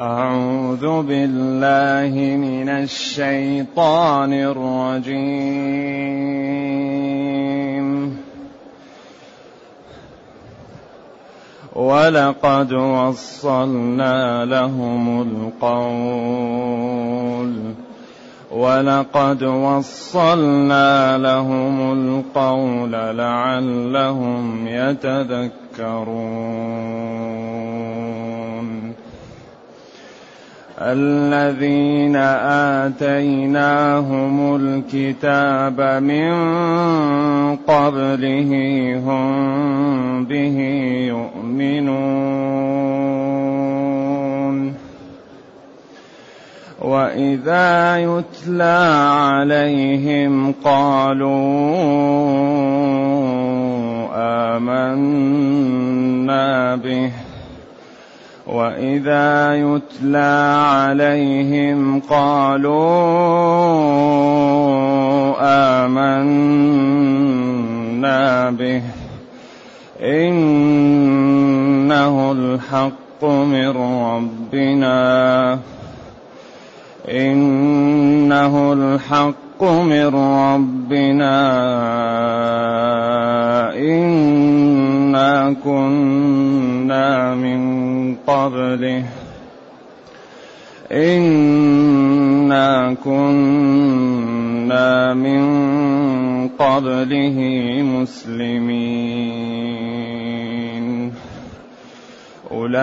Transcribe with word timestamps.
أعوذ 0.00 1.02
بالله 1.02 2.36
من 2.36 2.68
الشيطان 2.68 4.32
الرجيم. 4.32 5.08
ولقد 11.74 12.72
وصلنا 12.72 14.44
لهم 14.44 15.22
القول. 15.22 17.52
ولقد 18.50 19.42
وصلنا 19.42 21.18
لهم 21.18 21.92
القول 21.92 22.92
لعلهم 22.92 24.68
يتذكرون. 24.68 27.67
الذين 30.80 32.16
آتيناهم 32.86 34.56
الكتاب 34.56 35.80
من 36.02 36.30
قبله 37.56 38.50
هم 39.06 40.24
به 40.24 40.58
يؤمنون. 41.08 42.38
وإذا 46.82 47.98
يتلى 47.98 48.78
عليهم 49.20 50.54
قالوا 50.64 51.28
آمنا 54.56 56.76
به. 56.76 57.10
واذا 58.48 59.54
يتلى 59.54 60.56
عليهم 60.64 62.00
قالوا 62.00 62.78
امنا 66.08 67.30
به 68.50 68.82
انه 70.00 71.32
الحق 72.32 73.24
من 73.24 73.68
ربنا 73.68 75.58
انه 77.08 78.72
الحق 78.72 79.47
من 79.62 80.06
ربنا 80.14 81.38
انا 83.74 85.54
كنا 85.64 87.34
من 87.34 87.60
قبله 88.26 89.04
إنا 90.92 92.94
كنا 93.04 95.14
من 95.14 95.42
قبله 96.48 97.38
مسلمين 97.82 99.97
أولئك 102.58 102.74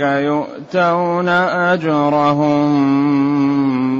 يؤتون 0.00 1.28
أجرهم 1.28 2.70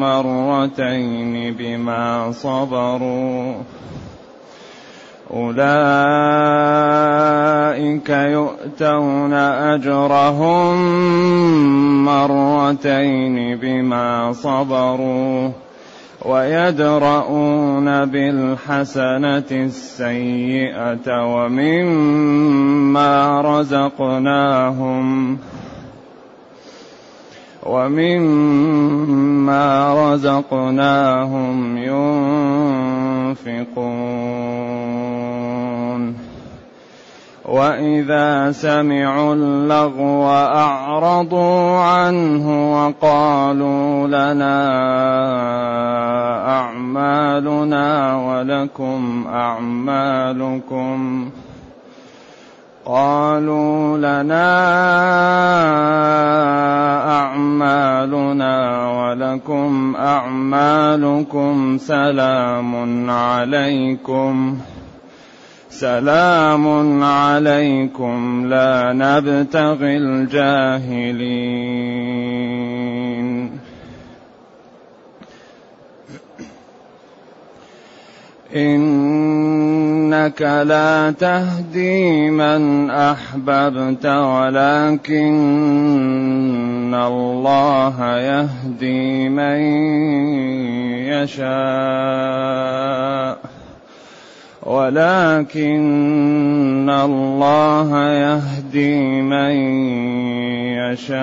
مرتين 0.00 1.54
بما 1.54 2.32
صبروا. 2.32 3.54
أولئك 5.34 5.60
يؤتون 8.10 9.32
أجرهم 9.32 10.74
مرتين 12.04 13.56
بما 13.56 14.32
صبروا. 14.32 15.63
ويدرؤون 16.24 18.04
بالحسنة 18.04 19.50
السيئة 19.52 21.06
ومما 21.34 23.10
رزقناهم 23.40 25.38
ومما 27.66 29.64
رزقناهم 30.12 31.76
ينفقون. 33.46 33.84
وإذا 37.44 38.52
سمعوا 38.52 39.34
اللغو 39.34 40.26
أعرضوا 40.30 41.78
عنه 41.78 42.46
وقالوا 42.74 44.06
لنا 44.06 44.56
أعمالنا 46.48 48.16
ولكم 48.16 49.24
أعمالكم. 49.32 51.30
قالوا 52.86 53.98
لنا 53.98 54.50
أعمالنا 57.20 58.88
ولكم 58.90 59.96
أعمالكم 59.96 61.78
سلام 61.78 63.10
عليكم. 63.10 64.58
سلام 65.74 67.02
عليكم 67.02 68.46
لا 68.46 68.92
نبتغي 68.92 69.96
الجاهلين. 69.96 71.24
إنك 78.56 80.42
لا 80.42 81.10
تهدي 81.10 82.30
من 82.30 82.90
أحببت 82.90 84.06
ولكن 84.06 85.34
الله 86.94 88.18
يهدي 88.18 89.28
من 89.28 89.58
يشاء. 91.10 91.44
ولكن 94.64 95.74
الله 96.90 98.12
يهدي 98.12 99.22
من 99.22 99.50
يشاء 100.92 101.14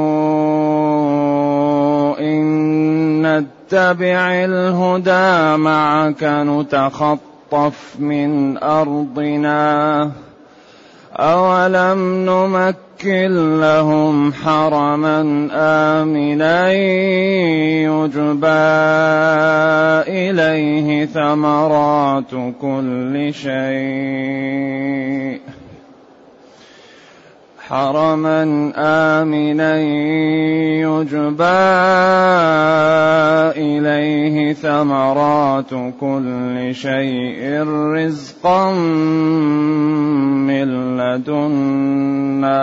إن 2.21 3.27
نتبع 3.27 4.45
الهدى 4.45 5.57
معك 5.63 6.25
نتخطف 6.25 7.97
من 7.99 8.59
أرضنا 8.59 10.11
أولم 11.17 12.25
نمكن 12.27 13.61
لهم 13.61 14.33
حرما 14.33 15.49
آمنا 15.53 16.73
يجبى 17.83 18.49
إليه 20.09 21.07
ثمرات 21.07 22.31
كل 22.61 23.35
شيء 23.35 23.93
حرما 27.73 28.73
آمنا 28.77 29.81
يجبى 30.85 31.61
إليه 33.57 34.53
ثمرات 34.53 35.71
كل 36.01 36.69
شيء 36.73 37.65
رزقا 37.67 38.73
من 40.45 40.97
لدنا 40.97 42.63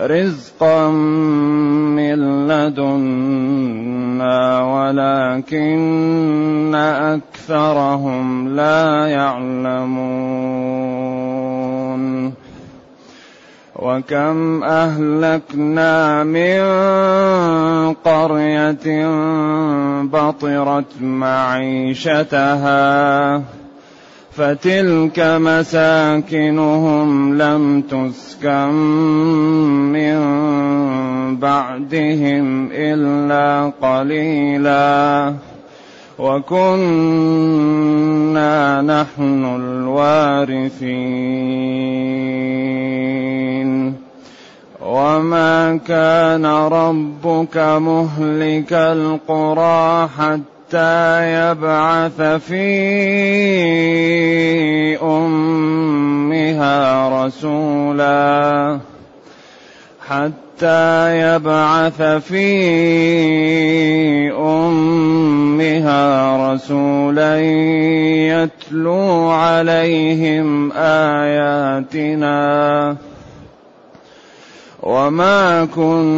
رزقا 0.00 0.90
من 0.90 2.48
لدنا 2.48 4.62
ولكن 4.62 6.74
أكثرهم 6.74 8.48
لا 8.56 9.06
يعلمون. 9.06 10.81
وكم 13.82 14.62
أهلكنا 14.64 16.24
من 16.24 16.62
قرية 17.94 19.06
بطرت 20.02 20.92
معيشتها 21.00 22.62
فتلك 24.32 25.18
مساكنهم 25.18 27.08
لم 27.42 27.82
تسكن 27.82 28.72
من 29.92 30.16
بعدهم 31.36 32.68
إلا 32.72 33.72
قليلا 33.82 35.34
وكنا 36.22 36.62
نحن 38.82 39.44
الوارثين. 39.44 40.22
وما 44.86 45.76
كان 45.86 46.46
ربك 46.46 47.56
مهلك 47.56 48.72
القرى 48.72 50.08
حتى 50.18 51.32
يبعث 51.32 52.20
في 52.20 52.66
أمها 55.02 56.74
رسولا. 57.26 58.78
حتى 60.08 60.41
يبعث 60.60 62.02
في 62.02 62.52
أمها 64.32 66.02
رسولا 66.52 67.40
يتلو 67.40 69.30
عليهم 69.30 70.72
آياتنا. 70.72 72.42
وما 74.82 75.64
كنا 75.64 76.10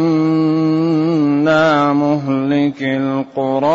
مهلك 1.93 2.81
القرى 2.81 3.65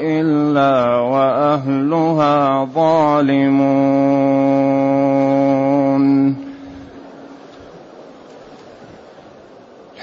الا 0.00 0.96
واهلها 0.96 2.64
ظالمون. 2.74 4.29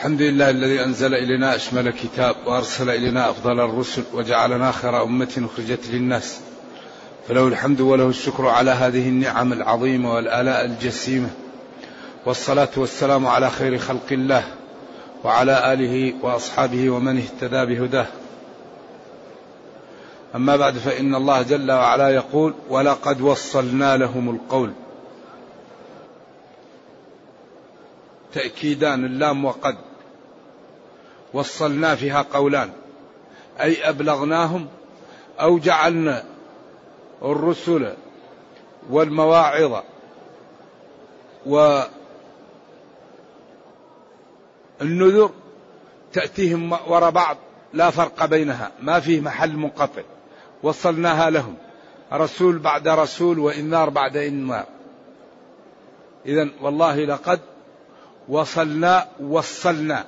الحمد 0.07 0.21
لله 0.21 0.49
الذي 0.49 0.83
أنزل 0.83 1.13
إلينا 1.13 1.55
أشمل 1.55 1.91
كتاب 1.91 2.35
وأرسل 2.45 2.89
إلينا 2.89 3.29
أفضل 3.29 3.59
الرسل 3.59 4.03
وجعلنا 4.13 4.71
خير 4.71 5.03
أمة 5.03 5.49
أخرجت 5.53 5.87
للناس. 5.87 6.39
فله 7.27 7.47
الحمد 7.47 7.81
وله 7.81 8.09
الشكر 8.09 8.47
على 8.47 8.71
هذه 8.71 9.09
النعم 9.09 9.53
العظيمة 9.53 10.13
والآلاء 10.13 10.65
الجسيمة. 10.65 11.29
والصلاة 12.25 12.69
والسلام 12.77 13.27
على 13.27 13.49
خير 13.49 13.77
خلق 13.77 14.07
الله 14.11 14.43
وعلى 15.23 15.73
آله 15.73 16.13
وأصحابه 16.21 16.89
ومن 16.89 17.17
اهتدى 17.17 17.65
بهداه. 17.65 18.07
أما 20.35 20.55
بعد 20.55 20.77
فإن 20.77 21.15
الله 21.15 21.41
جل 21.41 21.71
وعلا 21.71 22.09
يقول 22.09 22.53
ولقد 22.69 23.21
وصلنا 23.21 23.97
لهم 23.97 24.29
القول 24.29 24.71
تأكيدان 28.33 29.05
اللام 29.05 29.45
وقد. 29.45 29.86
وصلنا 31.37 31.95
فيها 31.95 32.21
قولان. 32.21 32.69
أي 33.61 33.89
أبلغناهم 33.89 34.67
أو 35.39 35.59
جعلنا 35.59 36.23
الرسل 37.23 37.93
والمواعظ 38.89 39.83
و 41.45 41.81
النذر 44.81 45.31
تأتيهم 46.13 46.71
وراء 46.71 47.09
بعض 47.09 47.37
لا 47.73 47.89
فرق 47.89 48.25
بينها. 48.25 48.71
ما 48.81 48.99
فيه 48.99 49.21
محل 49.21 49.57
منقطع. 49.57 50.01
وصلناها 50.63 51.29
لهم. 51.29 51.55
رسول 52.13 52.59
بعد 52.59 52.87
رسول 52.87 53.39
وإنذار 53.39 53.89
بعد 53.89 54.17
إنذار 54.17 54.65
إذا 56.25 56.49
والله 56.61 57.05
لقد 57.05 57.39
وصلنا 58.29 59.07
وصلنا. 59.21 60.05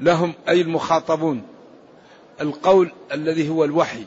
لهم 0.00 0.34
أي 0.48 0.60
المخاطبون. 0.60 1.42
القول 2.40 2.92
الذي 3.12 3.48
هو 3.48 3.64
الوحي. 3.64 4.04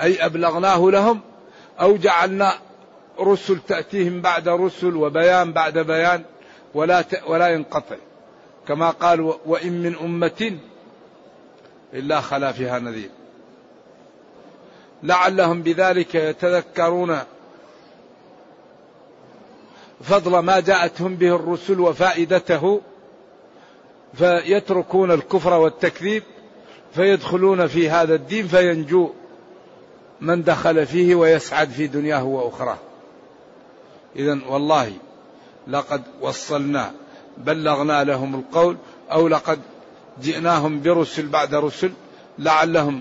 أي 0.00 0.26
أبلغناه 0.26 0.90
لهم 0.90 1.20
أو 1.80 1.96
جعلنا 1.96 2.58
رسل 3.20 3.58
تأتيهم 3.68 4.20
بعد 4.20 4.48
رسل 4.48 4.96
وبيان 4.96 5.52
بعد 5.52 5.78
بيان 5.78 6.24
ولا 6.74 7.04
ولا 7.26 7.48
ينقطع. 7.48 7.96
كما 8.68 8.90
قال 8.90 9.34
وإن 9.46 9.82
من 9.82 9.96
أمة 9.96 10.58
إلا 11.94 12.20
خلا 12.20 12.52
فيها 12.52 12.78
نذير. 12.78 13.10
لعلهم 15.02 15.62
بذلك 15.62 16.14
يتذكرون 16.14 17.18
فضل 20.00 20.38
ما 20.38 20.60
جاءتهم 20.60 21.16
به 21.16 21.34
الرسل 21.34 21.80
وفائدته 21.80 22.80
فيتركون 24.14 25.10
الكفر 25.10 25.52
والتكذيب 25.52 26.22
فيدخلون 26.94 27.66
في 27.66 27.90
هذا 27.90 28.14
الدين 28.14 28.46
فينجو 28.46 29.10
من 30.20 30.42
دخل 30.42 30.86
فيه 30.86 31.14
ويسعد 31.14 31.70
في 31.70 31.86
دنياه 31.86 32.24
وأخراه. 32.24 32.78
إذا 34.16 34.38
والله 34.48 34.92
لقد 35.68 36.02
وصلنا 36.20 36.92
بلغنا 37.38 38.04
لهم 38.04 38.34
القول 38.34 38.76
أو 39.12 39.28
لقد 39.28 39.60
جئناهم 40.22 40.82
برسل 40.82 41.26
بعد 41.26 41.54
رسل 41.54 41.92
لعلهم 42.38 43.00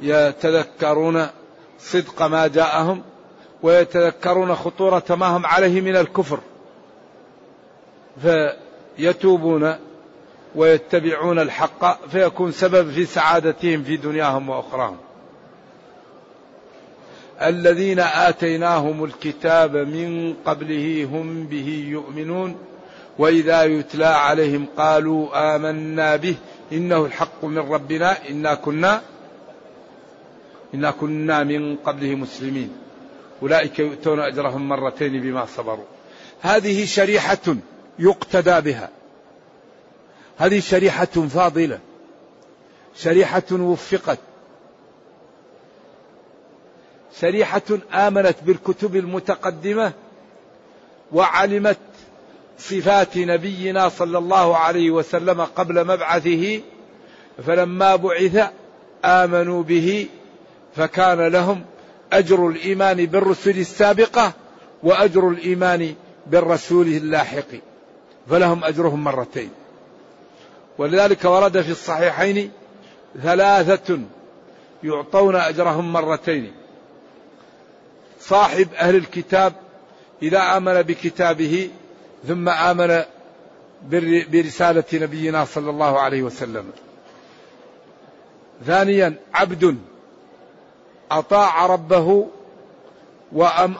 يتذكرون 0.00 1.26
صدق 1.78 2.22
ما 2.22 2.46
جاءهم 2.46 3.02
ويتذكرون 3.62 4.54
خطورة 4.54 5.04
ما 5.10 5.26
هم 5.26 5.46
عليه 5.46 5.80
من 5.80 5.96
الكفر. 5.96 6.40
فيتوبون 8.22 9.76
ويتبعون 10.58 11.38
الحق 11.38 12.08
فيكون 12.08 12.52
سبب 12.52 12.90
في 12.90 13.04
سعادتهم 13.06 13.82
في 13.82 13.96
دنياهم 13.96 14.48
وأخراهم. 14.48 14.96
الذين 17.42 18.00
آتيناهم 18.00 19.04
الكتاب 19.04 19.76
من 19.76 20.34
قبله 20.46 21.08
هم 21.12 21.44
به 21.44 21.86
يؤمنون 21.88 22.56
وإذا 23.18 23.64
يتلى 23.64 24.06
عليهم 24.06 24.66
قالوا 24.76 25.56
آمنا 25.56 26.16
به 26.16 26.34
إنه 26.72 27.06
الحق 27.06 27.44
من 27.44 27.58
ربنا 27.58 28.28
إنا 28.30 28.54
كنا 28.54 29.00
إنا 30.74 30.90
كنا 30.90 31.44
من 31.44 31.76
قبله 31.76 32.14
مسلمين. 32.14 32.70
أولئك 33.42 33.78
يؤتون 33.78 34.20
أجرهم 34.20 34.68
مرتين 34.68 35.20
بما 35.20 35.46
صبروا. 35.46 35.84
هذه 36.40 36.84
شريحة 36.84 37.56
يقتدى 37.98 38.60
بها. 38.60 38.97
هذه 40.38 40.60
شريحة 40.60 41.04
فاضلة. 41.04 41.78
شريحة 42.96 43.52
وفقت. 43.52 44.18
شريحة 47.20 47.62
آمنت 47.92 48.36
بالكتب 48.42 48.96
المتقدمة 48.96 49.92
وعلمت 51.12 51.78
صفات 52.58 53.16
نبينا 53.16 53.88
صلى 53.88 54.18
الله 54.18 54.56
عليه 54.56 54.90
وسلم 54.90 55.40
قبل 55.40 55.86
مبعثه 55.86 56.60
فلما 57.46 57.96
بعث 57.96 58.50
آمنوا 59.04 59.62
به 59.62 60.06
فكان 60.76 61.26
لهم 61.26 61.64
أجر 62.12 62.48
الإيمان 62.48 63.06
بالرسل 63.06 63.58
السابقة 63.58 64.32
وأجر 64.82 65.28
الإيمان 65.28 65.94
بالرسول 66.26 66.86
اللاحق. 66.86 67.48
فلهم 68.30 68.64
أجرهم 68.64 69.04
مرتين. 69.04 69.50
ولذلك 70.78 71.24
ورد 71.24 71.60
في 71.60 71.70
الصحيحين 71.70 72.50
ثلاثة 73.22 73.98
يعطون 74.84 75.36
أجرهم 75.36 75.92
مرتين. 75.92 76.52
صاحب 78.20 78.68
أهل 78.74 78.96
الكتاب 78.96 79.52
إذا 80.22 80.56
آمن 80.56 80.82
بكتابه 80.82 81.70
ثم 82.28 82.48
آمن 82.48 83.02
برسالة 84.32 84.84
نبينا 84.92 85.44
صلى 85.44 85.70
الله 85.70 86.00
عليه 86.00 86.22
وسلم. 86.22 86.70
ثانيا 88.66 89.14
عبد 89.34 89.78
أطاع 91.10 91.66
ربه 91.66 92.26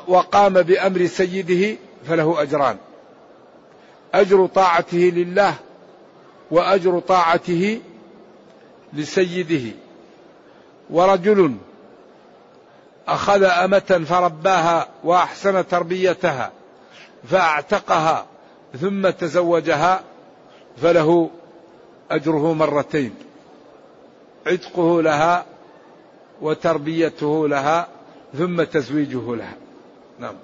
وقام 0.08 0.62
بأمر 0.62 1.06
سيده 1.06 1.76
فله 2.06 2.42
أجران. 2.42 2.76
أجر 4.14 4.46
طاعته 4.46 4.98
لله 4.98 5.54
وأجر 6.50 6.98
طاعته 6.98 7.80
لسيده. 8.92 9.74
ورجل 10.90 11.56
أخذ 13.08 13.42
أمة 13.42 14.04
فرباها 14.08 14.88
وأحسن 15.04 15.68
تربيتها 15.68 16.52
فأعتقها 17.30 18.26
ثم 18.80 19.10
تزوجها 19.10 20.02
فله 20.82 21.30
أجره 22.10 22.52
مرتين. 22.52 23.14
عتقه 24.46 25.02
لها 25.02 25.44
وتربيته 26.40 27.48
لها 27.48 27.88
ثم 28.38 28.62
تزويجه 28.62 29.36
لها. 29.36 29.56
نعم. 30.18 30.34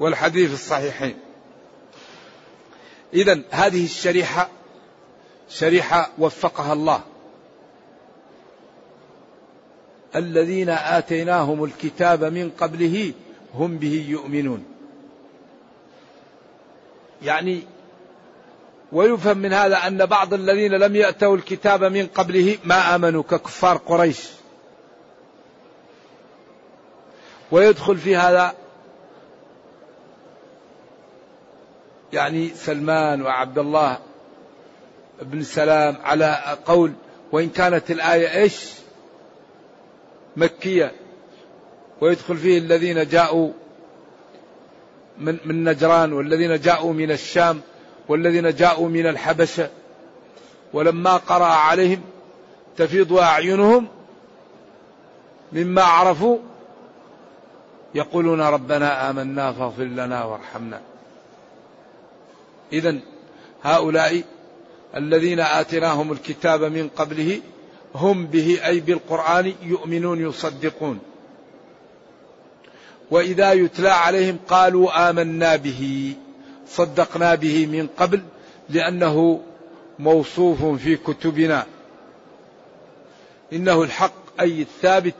والحديث 0.00 0.52
الصحيحين. 0.52 1.16
إذا 3.14 3.40
هذه 3.50 3.84
الشريحة 3.84 4.48
شريحة 5.48 6.10
وفقها 6.18 6.72
الله. 6.72 7.00
الذين 10.16 10.68
آتيناهم 10.68 11.64
الكتاب 11.64 12.24
من 12.24 12.50
قبله 12.50 13.12
هم 13.54 13.78
به 13.78 14.06
يؤمنون. 14.08 14.64
يعني 17.22 17.62
ويفهم 18.92 19.38
من 19.38 19.52
هذا 19.52 19.76
أن 19.76 20.06
بعض 20.06 20.34
الذين 20.34 20.72
لم 20.72 20.96
يأتوا 20.96 21.36
الكتاب 21.36 21.84
من 21.84 22.06
قبله 22.06 22.58
ما 22.64 22.94
آمنوا 22.94 23.22
ككفار 23.22 23.76
قريش. 23.76 24.28
ويدخل 27.50 27.96
في 27.96 28.16
هذا 28.16 28.54
يعني 32.12 32.48
سلمان 32.48 33.22
وعبد 33.22 33.58
الله 33.58 33.98
بن 35.22 35.42
سلام 35.42 35.96
على 36.04 36.58
قول 36.66 36.92
وإن 37.32 37.48
كانت 37.48 37.90
الآية 37.90 38.42
إيش؟ 38.42 38.70
مكية. 40.36 40.92
ويدخل 42.00 42.36
فيه 42.36 42.58
الذين 42.58 43.08
جاءوا 43.08 43.52
من, 45.18 45.38
من 45.44 45.64
نجران 45.64 46.12
والذين 46.12 46.60
جاءوا 46.60 46.92
من 46.92 47.10
الشام 47.10 47.60
والذين 48.08 48.54
جاءوا 48.54 48.88
من 48.88 49.06
الحبشة. 49.06 49.70
ولما 50.72 51.16
قرأ 51.16 51.44
عليهم 51.44 52.02
تفيض 52.76 53.12
أعينهم 53.12 53.88
مما 55.52 55.82
عرفوا 55.82 56.38
يقولون 57.94 58.40
ربنا 58.40 59.10
آمنا 59.10 59.52
فاغفر 59.52 59.84
لنا 59.84 60.24
وارحمنا. 60.24 60.80
إذا 62.72 62.98
هؤلاء 63.62 64.22
الذين 64.96 65.40
آتيناهم 65.40 66.12
الكتاب 66.12 66.64
من 66.64 66.88
قبله 66.88 67.40
هم 67.94 68.26
به 68.26 68.66
أي 68.66 68.80
بالقرآن 68.80 69.52
يؤمنون 69.62 70.28
يصدقون. 70.28 70.98
وإذا 73.10 73.52
يتلى 73.52 73.88
عليهم 73.88 74.38
قالوا 74.48 75.10
آمنا 75.10 75.56
به 75.56 76.14
صدقنا 76.68 77.34
به 77.34 77.66
من 77.66 77.88
قبل 77.98 78.22
لأنه 78.70 79.40
موصوف 79.98 80.64
في 80.64 80.96
كتبنا. 80.96 81.66
إنه 83.52 83.82
الحق 83.82 84.40
أي 84.40 84.62
الثابت 84.62 85.14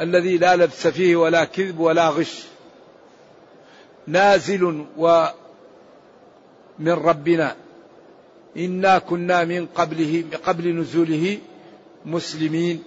الذي 0.00 0.38
لا 0.38 0.56
لبس 0.56 0.86
فيه 0.86 1.16
ولا 1.16 1.44
كذب 1.44 1.80
ولا 1.80 2.08
غش. 2.08 2.42
نازل 4.06 4.86
و 4.96 5.26
من 6.78 6.92
ربنا. 6.92 7.56
إنا 8.56 8.98
كنا 8.98 9.44
من 9.44 9.66
قبله 9.66 10.24
قبل 10.44 10.76
نزوله 10.76 11.38
مسلمين. 12.06 12.82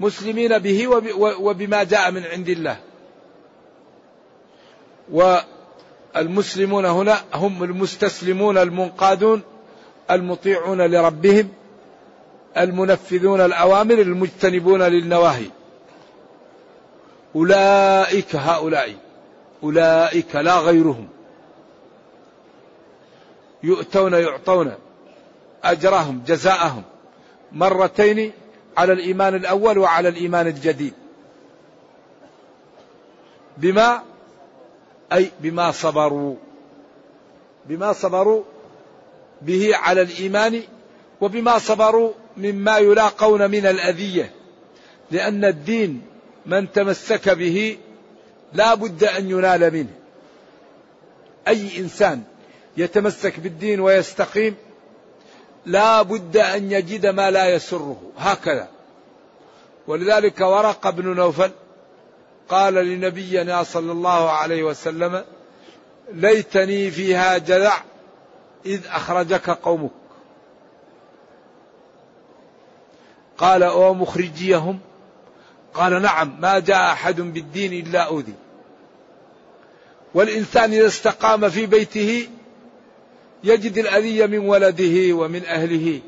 مسلمين 0.00 0.58
به 0.58 0.86
وبما 1.40 1.84
جاء 1.84 2.10
من 2.10 2.24
عند 2.24 2.48
الله. 2.48 2.78
والمسلمون 5.12 6.84
هنا 6.84 7.18
هم 7.34 7.62
المستسلمون 7.62 8.58
المنقادون 8.58 9.42
المطيعون 10.10 10.80
لربهم 10.80 11.48
المنفذون 12.56 13.40
الأوامر 13.40 13.94
المجتنبون 13.94 14.82
للنواهي. 14.82 15.50
أولئك 17.36 18.36
هؤلاء. 18.36 19.07
أولئك 19.62 20.36
لا 20.36 20.58
غيرهم. 20.58 21.08
يؤتون 23.62 24.12
يعطون 24.12 24.74
أجرهم 25.64 26.22
جزاءهم 26.26 26.82
مرتين 27.52 28.32
على 28.76 28.92
الإيمان 28.92 29.34
الأول 29.34 29.78
وعلى 29.78 30.08
الإيمان 30.08 30.46
الجديد. 30.46 30.92
بما 33.56 34.02
أي 35.12 35.30
بما 35.40 35.70
صبروا. 35.70 36.36
بما 37.66 37.92
صبروا 37.92 38.42
به 39.42 39.76
على 39.76 40.02
الإيمان 40.02 40.62
وبما 41.20 41.58
صبروا 41.58 42.12
مما 42.36 42.78
يلاقون 42.78 43.50
من 43.50 43.66
الأذية. 43.66 44.32
لأن 45.10 45.44
الدين 45.44 46.02
من 46.46 46.72
تمسك 46.72 47.28
به 47.28 47.78
لا 48.52 48.74
بد 48.74 49.04
أن 49.04 49.30
ينال 49.30 49.72
منه. 49.72 49.94
أي 51.48 51.78
إنسان 51.78 52.22
يتمسك 52.76 53.40
بالدين 53.40 53.80
ويستقيم 53.80 54.54
لا 55.66 56.02
بد 56.02 56.36
أن 56.36 56.72
يجد 56.72 57.06
ما 57.06 57.30
لا 57.30 57.54
يسره. 57.54 58.02
هكذا. 58.18 58.68
ولذلك 59.86 60.40
ورق 60.40 60.90
بن 60.90 61.14
نوفل 61.14 61.50
قال 62.48 62.74
لنبينا 62.74 63.62
صلى 63.62 63.92
الله 63.92 64.30
عليه 64.30 64.62
وسلم 64.62 65.24
ليتني 66.12 66.90
فيها 66.90 67.38
جذع 67.38 67.82
إذ 68.66 68.86
أخرجك 68.86 69.50
قومك. 69.50 69.90
قال 73.38 73.62
أو 73.62 73.94
مخرجيهم؟ 73.94 74.80
قال 75.74 76.02
نعم 76.02 76.40
ما 76.40 76.58
جاء 76.58 76.92
أحد 76.92 77.20
بالدين 77.20 77.86
إلا 77.86 78.00
أوذي. 78.00 78.34
والإنسان 80.14 80.72
إذا 80.72 80.86
استقام 80.86 81.50
في 81.50 81.66
بيته 81.66 82.28
يجد 83.44 83.78
الأذية 83.78 84.26
من 84.26 84.38
ولده 84.38 85.14
ومن 85.14 85.44
أهله. 85.44 86.00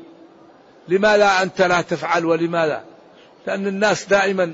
لماذا 0.87 1.41
أنت 1.41 1.61
لا 1.61 1.81
تفعل 1.81 2.25
ولماذا؟ 2.25 2.83
لأن 3.47 3.67
الناس 3.67 4.05
دائما 4.05 4.53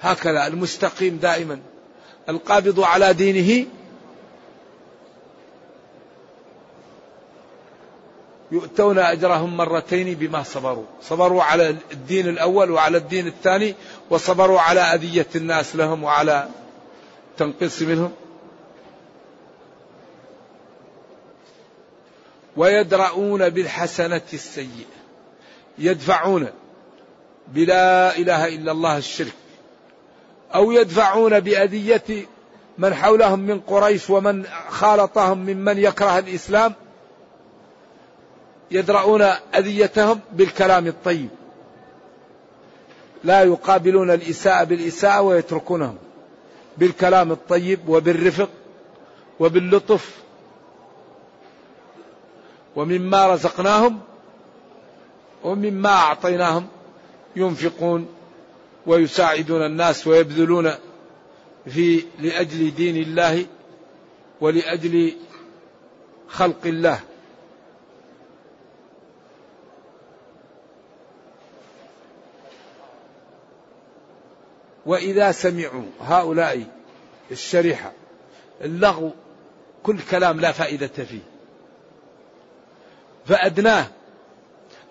هكذا 0.00 0.46
المستقيم 0.46 1.16
دائما. 1.16 1.60
القابض 2.28 2.80
على 2.80 3.12
دينه 3.12 3.66
يؤتون 8.54 8.98
أجرهم 8.98 9.56
مرتين 9.56 10.14
بما 10.14 10.42
صبروا. 10.42 10.84
صبروا 11.02 11.42
على 11.42 11.76
الدين 11.92 12.28
الأول 12.28 12.70
وعلى 12.70 12.96
الدين 12.96 13.26
الثاني 13.26 13.74
وصبروا 14.10 14.60
على 14.60 14.80
أذية 14.80 15.26
الناس 15.34 15.76
لهم 15.76 16.04
وعلى 16.04 16.48
تنقص 17.36 17.82
منهم. 17.82 18.12
ويدرؤون 22.56 23.48
بالحسنة 23.48 24.28
السيئة. 24.32 24.94
يدفعون 25.78 26.48
بلا 27.48 28.16
إله 28.16 28.48
إلا 28.48 28.72
الله 28.72 28.96
الشرك. 28.98 29.34
أو 30.54 30.72
يدفعون 30.72 31.40
بأذية 31.40 32.26
من 32.78 32.94
حولهم 32.94 33.38
من 33.38 33.60
قريش 33.60 34.10
ومن 34.10 34.46
خالطهم 34.68 35.38
ممن 35.38 35.78
يكره 35.78 36.18
الإسلام. 36.18 36.74
يدرؤون 38.70 39.22
أذيتهم 39.54 40.20
بالكلام 40.32 40.86
الطيب. 40.86 41.28
لا 43.24 43.42
يقابلون 43.42 44.10
الإساءة 44.10 44.64
بالإساءة 44.64 45.20
ويتركونهم 45.20 45.96
بالكلام 46.78 47.32
الطيب 47.32 47.88
وبالرفق 47.88 48.48
وباللطف. 49.40 50.18
ومما 52.76 53.26
رزقناهم 53.26 54.00
ومما 55.44 55.90
أعطيناهم 55.90 56.66
ينفقون 57.36 58.08
ويساعدون 58.86 59.66
الناس 59.66 60.06
ويبذلون 60.06 60.74
في 61.66 62.02
لأجل 62.20 62.74
دين 62.74 62.96
الله 62.96 63.46
ولأجل 64.40 65.12
خلق 66.28 66.66
الله. 66.66 67.00
وإذا 74.86 75.32
سمعوا 75.32 75.84
هؤلاء 76.00 76.66
الشريحة 77.30 77.92
اللغو 78.60 79.10
كل 79.82 79.98
كلام 80.10 80.40
لا 80.40 80.52
فائدة 80.52 80.86
فيه. 80.86 81.20
فأدناه 83.26 83.86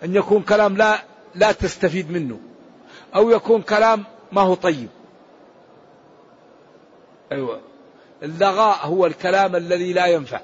أن 0.04 0.16
يكون 0.16 0.42
كلام 0.42 0.78
لا 0.78 1.04
لا 1.36 1.52
تستفيد 1.52 2.12
منه 2.12 2.40
أو 3.16 3.30
يكون 3.30 3.62
كلام 3.62 4.04
ما 4.32 4.42
هو 4.42 4.54
طيب. 4.54 4.90
أيوة. 7.32 7.62
اللغاء 8.24 8.88
هو 8.88 9.06
الكلام 9.06 9.56
الذي 9.56 9.94
لا 9.94 10.06
ينفع. 10.06 10.40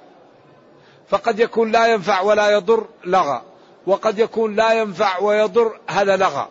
فقد 1.10 1.40
يكون 1.40 1.72
لا 1.72 1.88
ينفع 1.88 2.22
ولا 2.22 2.50
يضر 2.50 2.88
لغى 3.06 3.42
وقد 3.88 4.20
يكون 4.20 4.56
لا 4.56 4.74
ينفع 4.74 5.20
ويضر 5.20 5.80
هذا 5.88 6.18
لغى. 6.18 6.50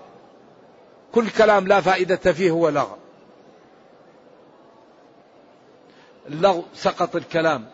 كل 1.14 1.30
كلام 1.30 1.66
لا 1.66 1.80
فائدة 1.80 2.32
فيه 2.32 2.50
هو 2.50 2.68
لغى 2.68 2.96
اللغو 6.28 6.64
سقط 6.74 7.16
الكلام. 7.16 7.68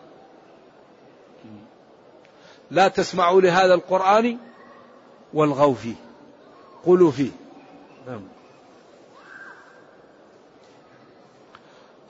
لا 2.71 2.87
تسمعوا 2.87 3.41
لهذا 3.41 3.73
القرآن 3.73 4.37
والغوا 5.33 5.75
فيه. 5.75 5.95
قولوا 6.85 7.11
فيه. 7.11 7.31
نعم. 8.07 8.27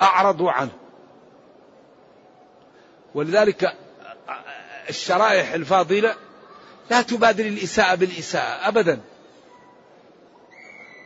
أعرضوا 0.01 0.51
عنه. 0.51 0.71
ولذلك 3.15 3.77
الشرائح 4.89 5.53
الفاضلة 5.53 6.15
لا 6.91 7.01
تبادر 7.01 7.45
الإساءة 7.45 7.95
بالإساءة 7.95 8.67
أبدا. 8.67 8.99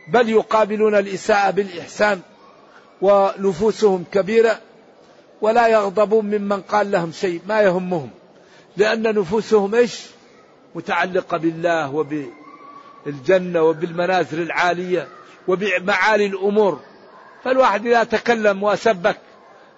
بل 0.08 0.28
يقابلون 0.28 0.94
الإساءة 0.94 1.50
بالإحسان 1.50 2.20
ونفوسهم 3.02 4.04
كبيرة 4.12 4.60
ولا 5.40 5.68
يغضبون 5.68 6.24
ممن 6.24 6.60
قال 6.60 6.90
لهم 6.90 7.12
شيء 7.12 7.40
ما 7.48 7.60
يهمهم. 7.60 8.10
لأن 8.76 9.02
نفوسهم 9.02 9.74
إيش؟ 9.74 10.00
متعلقة 10.74 11.36
بالله 11.36 11.94
وبالجنة 11.94 13.62
وبالمنازل 13.62 14.42
العالية 14.42 15.08
وبمعالي 15.48 16.26
الأمور. 16.26 16.80
فالواحد 17.44 17.86
إذا 17.86 18.04
تكلم 18.04 18.62
وسبك 18.62 19.18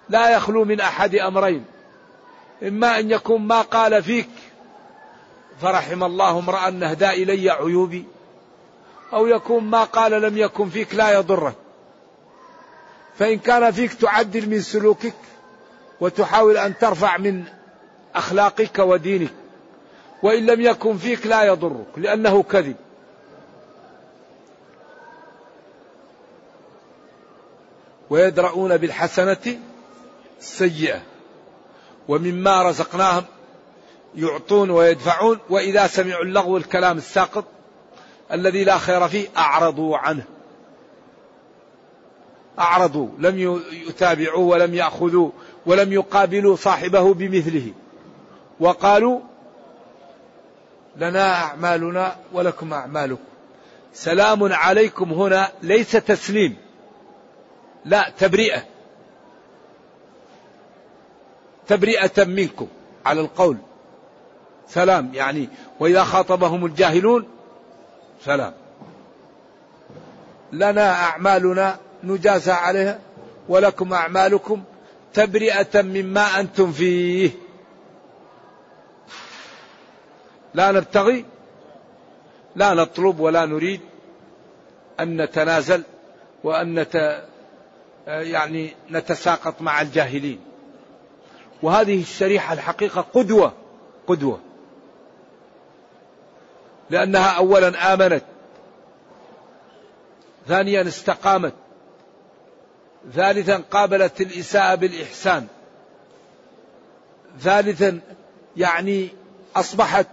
لا 0.09 0.29
يخلو 0.29 0.65
من 0.65 0.81
أحد 0.81 1.15
أمرين. 1.15 1.65
إما 2.63 2.99
أن 2.99 3.11
يكون 3.11 3.41
ما 3.41 3.61
قال 3.61 4.03
فيك 4.03 4.29
فرحم 5.61 6.03
الله 6.03 6.39
امرأ 6.39 6.69
نهدى 6.69 7.09
إلي 7.09 7.49
عيوبي. 7.49 8.05
أو 9.13 9.27
يكون 9.27 9.63
ما 9.63 9.83
قال 9.83 10.11
لم 10.11 10.37
يكن 10.37 10.69
فيك 10.69 10.95
لا 10.95 11.11
يضرك. 11.11 11.55
فإن 13.19 13.39
كان 13.39 13.71
فيك 13.71 13.93
تعدل 13.93 14.49
من 14.49 14.61
سلوكك 14.61 15.13
وتحاول 16.01 16.57
أن 16.57 16.77
ترفع 16.77 17.17
من 17.17 17.43
أخلاقك 18.15 18.79
ودينك. 18.79 19.33
وإن 20.23 20.45
لم 20.45 20.61
يكن 20.61 20.97
فيك 20.97 21.27
لا 21.27 21.43
يضرك 21.43 21.87
لأنه 21.97 22.43
كذب. 22.43 22.75
ويدرؤون 28.09 28.77
بالحسنة 28.77 29.59
السيئة. 30.39 31.01
ومما 32.07 32.63
رزقناهم 32.63 33.23
يعطون 34.15 34.69
ويدفعون. 34.69 35.39
وإذا 35.49 35.87
سمعوا 35.87 36.23
اللغو 36.23 36.57
الكلام 36.57 36.97
الساقط 36.97 37.45
الذي 38.33 38.63
لا 38.63 38.77
خير 38.77 39.07
فيه 39.07 39.27
أعرضوا 39.37 39.97
عنه. 39.97 40.23
أعرضوا 42.59 43.07
لم 43.19 43.61
يتابعوا 43.87 44.51
ولم 44.51 44.73
يأخذوا 44.73 45.29
ولم 45.65 45.93
يقابلوا 45.93 46.55
صاحبه 46.55 47.13
بمثله. 47.13 47.71
وقالوا 48.59 49.19
لنا 50.97 51.33
أعمالنا 51.33 52.15
ولكم 52.33 52.73
أعمالكم. 52.73 53.23
سلام 53.93 54.53
عليكم 54.53 55.13
هنا 55.13 55.51
ليس 55.61 55.91
تسليم 55.91 56.57
لا 57.85 58.13
تبرئة. 58.19 58.63
تبرئة 61.67 62.23
منكم 62.23 62.67
على 63.05 63.21
القول. 63.21 63.57
سلام 64.67 65.11
يعني 65.13 65.49
وإذا 65.79 66.03
خاطبهم 66.03 66.65
الجاهلون 66.65 67.32
سلام. 68.25 68.53
لنا 70.51 70.91
أعمالنا 70.91 71.77
نجازى 72.03 72.51
عليها 72.51 72.99
ولكم 73.49 73.93
أعمالكم 73.93 74.63
تبرئة 75.13 75.81
مما 75.81 76.39
أنتم 76.39 76.71
فيه. 76.71 77.31
لا 80.53 80.71
نبتغي 80.71 81.25
لا 82.55 82.73
نطلب 82.73 83.19
ولا 83.19 83.45
نريد 83.45 83.81
أن 84.99 85.21
نتنازل 85.21 85.83
وأن 86.43 86.79
نت 86.79 87.23
يعني 88.07 88.73
نتساقط 88.91 89.61
مع 89.61 89.81
الجاهلين. 89.81 90.39
وهذه 91.61 92.01
الشريحة 92.01 92.53
الحقيقة 92.53 93.01
قدوة 93.13 93.53
قدوة. 94.07 94.39
لأنها 96.93 97.29
أولا 97.37 97.93
آمنت. 97.93 98.23
ثانيا 100.47 100.81
استقامت. 100.87 101.53
ثالثا 103.13 103.63
قابلت 103.71 104.21
الإساءة 104.21 104.75
بالإحسان. 104.75 105.47
ثالثا 107.39 107.99
يعني 108.57 109.09
أصبحت 109.55 110.07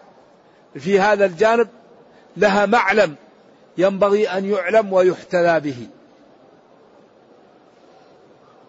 في 0.74 1.00
هذا 1.00 1.24
الجانب 1.24 1.68
لها 2.36 2.66
معلم 2.66 3.14
ينبغي 3.78 4.28
أن 4.28 4.44
يعلم 4.50 4.92
ويحتذى 4.92 5.60
به. 5.60 5.86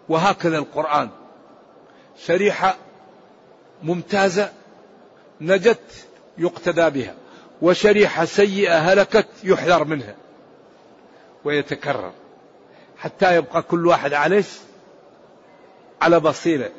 وهكذا 0.08 0.58
القرآن. 0.58 1.08
شريحة 2.18 2.76
ممتازة 3.82 4.52
نجت 5.40 6.06
يقتدى 6.38 6.90
بها. 6.90 7.21
وشريحة 7.62 8.24
سيئة 8.24 8.78
هلكت 8.78 9.26
يحذر 9.44 9.84
منها 9.84 10.14
ويتكرر 11.44 12.12
حتى 12.98 13.36
يبقى 13.36 13.62
كل 13.62 13.86
واحد 13.86 14.12
عليه 14.12 14.44
على 16.02 16.20
بصيرة. 16.20 16.70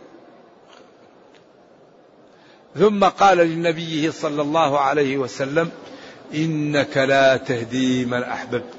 ثم 2.76 3.04
قال 3.04 3.38
لنبيه 3.38 4.10
صلى 4.10 4.42
الله 4.42 4.80
عليه 4.80 5.18
وسلم 5.18 5.72
إنك 6.34 6.98
لا 6.98 7.38
تهدي 7.38 8.06
من 8.06 8.24
أحببت. 8.24 8.74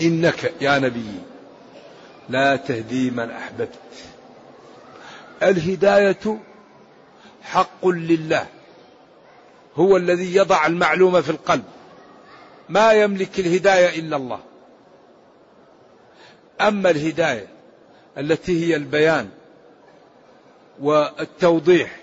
إنك 0.00 0.52
يا 0.60 0.78
نبي 0.78 1.12
لا 2.28 2.56
تهدي 2.56 3.10
من 3.10 3.30
أحببت. 3.30 3.78
الهداية 5.42 6.38
حق 7.42 7.86
لله. 7.86 8.46
هو 9.76 9.96
الذي 9.96 10.36
يضع 10.36 10.66
المعلومة 10.66 11.20
في 11.20 11.30
القلب. 11.30 11.64
ما 12.68 12.92
يملك 12.92 13.38
الهداية 13.38 14.00
إلا 14.00 14.16
الله. 14.16 14.40
أما 16.60 16.90
الهداية 16.90 17.48
التي 18.18 18.66
هي 18.66 18.76
البيان 18.76 19.28
والتوضيح 20.80 22.00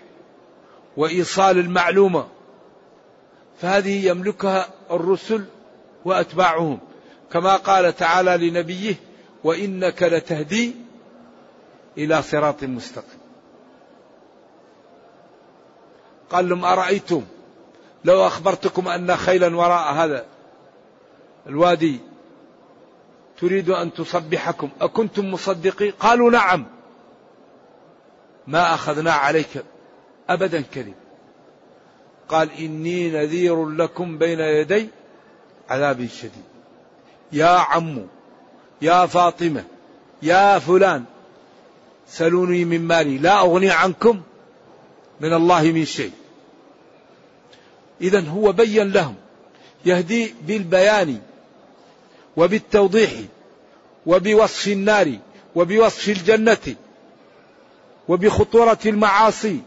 وإيصال 0.97 1.57
المعلومة 1.57 2.27
فهذه 3.61 4.07
يملكها 4.07 4.67
الرسل 4.91 5.45
وأتباعهم. 6.05 6.79
كما 7.31 7.55
قال 7.55 7.95
تعالى 7.95 8.49
لنبيه 8.49 8.95
وإنك 9.43 10.03
لتهدي 10.03 10.75
إلى 11.97 12.21
صراط 12.21 12.63
مستقيم. 12.63 13.19
قال 16.29 16.49
لهم 16.49 16.65
أرأيتم 16.65 17.23
لو 18.03 18.27
أخبرتكم 18.27 18.87
أن 18.87 19.15
خيلا 19.15 19.55
وراء 19.55 19.93
هذا 19.93 20.25
الوادي 21.47 21.99
تريد 23.39 23.69
أن 23.69 23.93
تصبحكم 23.93 24.69
أكنتم 24.81 25.31
مصدقين؟ 25.31 25.91
قالوا 25.91 26.31
نعم. 26.31 26.65
ما 28.47 28.73
أخذنا 28.73 29.11
عليك 29.11 29.63
أبدا 30.29 30.61
كذب 30.61 30.93
قال 32.29 32.49
إني 32.59 33.11
نذير 33.11 33.69
لكم 33.69 34.17
بين 34.17 34.39
يدي 34.39 34.89
عذاب 35.69 36.07
شديد. 36.07 36.43
يا 37.31 37.47
عم 37.47 38.07
يا 38.81 39.05
فاطمة 39.05 39.63
يا 40.21 40.59
فلان 40.59 41.03
سلوني 42.07 42.65
من 42.65 42.81
مالي 42.81 43.17
لا 43.17 43.39
أغني 43.39 43.69
عنكم 43.69 44.21
من 45.19 45.33
الله 45.33 45.61
من 45.61 45.85
شيء. 45.85 46.11
إذا 48.01 48.29
هو 48.29 48.51
بين 48.51 48.91
لهم 48.91 49.15
يهدي 49.85 50.35
بالبيان 50.41 51.19
وبالتوضيح 52.37 53.11
وبوصف 54.05 54.67
النار 54.67 55.17
وبوصف 55.55 56.09
الجنة 56.09 56.75
وبخطورة 58.07 58.79
المعاصي 58.85 59.59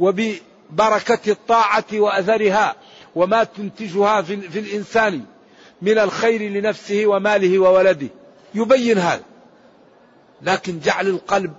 وببركة 0.00 1.30
الطاعة 1.32 1.84
وأثرها 1.92 2.76
وما 3.14 3.44
تنتجها 3.44 4.22
في 4.22 4.58
الإنسان 4.58 5.24
من 5.82 5.98
الخير 5.98 6.42
لنفسه 6.42 7.06
وماله 7.06 7.58
وولده. 7.58 8.08
يبين 8.54 8.98
هذا. 8.98 9.22
لكن 10.42 10.80
جعل 10.80 11.08
القلب 11.08 11.52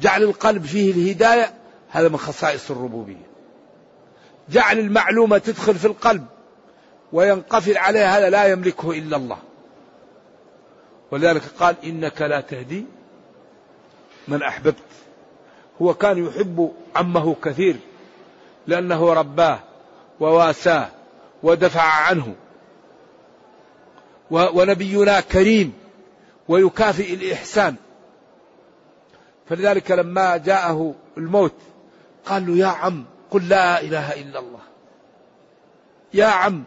جعل 0.00 0.22
القلب 0.22 0.64
فيه 0.64 0.92
الهداية 0.92 1.54
هذا 1.90 2.08
من 2.08 2.16
خصائص 2.16 2.70
الربوبية. 2.70 3.35
جعل 4.48 4.78
المعلومة 4.78 5.38
تدخل 5.38 5.74
في 5.74 5.84
القلب 5.84 6.26
وينقفل 7.12 7.76
عليها 7.76 8.18
هذا 8.18 8.30
لا 8.30 8.44
يملكه 8.44 8.90
إلا 8.90 9.16
الله. 9.16 9.38
ولذلك 11.10 11.42
قال 11.60 11.76
إنك 11.84 12.22
لا 12.22 12.40
تهدي 12.40 12.84
من 14.28 14.42
أحببت. 14.42 14.76
هو 15.82 15.94
كان 15.94 16.26
يحب 16.26 16.72
عمه 16.96 17.36
كثير 17.42 17.76
لأنه 18.66 19.12
رباه 19.12 19.58
وواساه 20.20 20.88
ودفع 21.42 21.82
عنه. 21.82 22.34
ونبينا 24.30 25.20
كريم 25.20 25.72
ويكافئ 26.48 27.14
الإحسان. 27.14 27.76
فلذلك 29.48 29.90
لما 29.90 30.36
جاءه 30.36 30.94
الموت 31.16 31.54
قال 32.26 32.46
له 32.46 32.56
يا 32.56 32.66
عم 32.66 33.04
قل 33.30 33.48
لا 33.48 33.80
إله 33.80 34.12
إلا 34.12 34.38
الله. 34.38 34.60
يا 36.14 36.26
عم. 36.26 36.64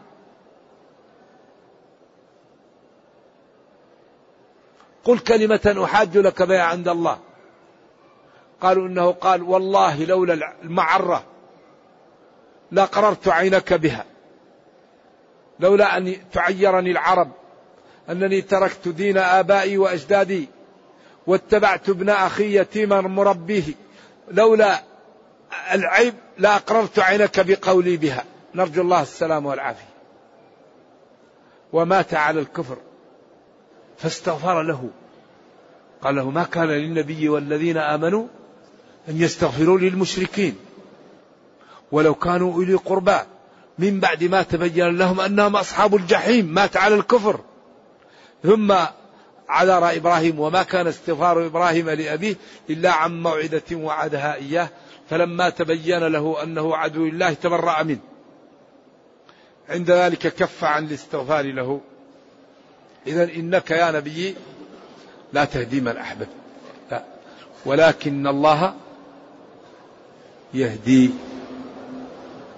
قل 5.03 5.19
كلمة 5.19 5.83
أحاج 5.83 6.17
لك 6.17 6.41
بها 6.41 6.63
عند 6.63 6.87
الله. 6.87 7.19
قالوا 8.61 8.87
إنه 8.87 9.11
قال 9.11 9.43
والله 9.43 10.05
لولا 10.05 10.53
المعرة 10.63 11.23
لقررت 12.71 13.27
عينك 13.27 13.73
بها. 13.73 14.05
لولا 15.59 15.97
أن 15.97 16.15
تعيرني 16.31 16.91
العرب 16.91 17.31
أنني 18.09 18.41
تركت 18.41 18.87
دين 18.87 19.17
آبائي 19.17 19.77
وأجدادي 19.77 20.49
واتبعت 21.27 21.89
ابن 21.89 22.09
أخي 22.09 22.59
يتيما 22.59 23.01
مربيه 23.01 23.63
لولا 24.31 24.83
العيب 25.71 26.13
لأقررت 26.37 26.99
عينك 26.99 27.39
بقولي 27.39 27.97
بها. 27.97 28.23
نرجو 28.55 28.81
الله 28.81 29.01
السلام 29.01 29.45
والعافية. 29.45 29.89
ومات 31.73 32.13
على 32.13 32.39
الكفر. 32.39 32.77
فاستغفر 33.97 34.61
له. 34.61 34.89
قال 36.01 36.15
له 36.15 36.29
ما 36.29 36.43
كان 36.43 36.67
للنبي 36.67 37.29
والذين 37.29 37.77
آمنوا 37.77 38.27
أن 39.09 39.21
يستغفروا 39.21 39.77
للمشركين. 39.77 40.55
ولو 41.91 42.15
كانوا 42.15 42.53
أولي 42.53 42.73
قربى. 42.73 43.17
من 43.79 43.99
بعد 43.99 44.23
ما 44.23 44.43
تبين 44.43 44.97
لهم 44.97 45.19
أنهم 45.19 45.55
أصحاب 45.55 45.95
الجحيم. 45.95 46.45
مات 46.45 46.77
على 46.77 46.95
الكفر. 46.95 47.39
ثم 48.43 48.75
عذر 49.49 49.95
إبراهيم. 49.95 50.39
وما 50.39 50.63
كان 50.63 50.87
استغفار 50.87 51.45
إبراهيم 51.45 51.89
لأبيه 51.89 52.35
إلا 52.69 52.91
عن 52.91 53.23
موعدة 53.23 53.63
وعدها 53.71 54.35
إياه. 54.35 54.69
فلما 55.09 55.49
تبين 55.49 56.07
له 56.07 56.43
أنه 56.43 56.75
عدو 56.75 57.05
الله 57.05 57.33
تبرأ 57.33 57.83
منه. 57.83 57.99
عند 59.69 59.91
ذلك 59.91 60.27
كف 60.27 60.63
عن 60.63 60.85
الاستغفار 60.85 61.45
له. 61.45 61.81
إذا 63.07 63.23
إنك 63.23 63.71
يا 63.71 63.91
نبي 63.91 64.35
لا 65.33 65.45
تهدي 65.45 65.81
من 65.81 65.97
أحببت. 65.97 66.29
لا. 66.91 67.03
ولكن 67.65 68.27
الله 68.27 68.73
يهدي 70.53 71.11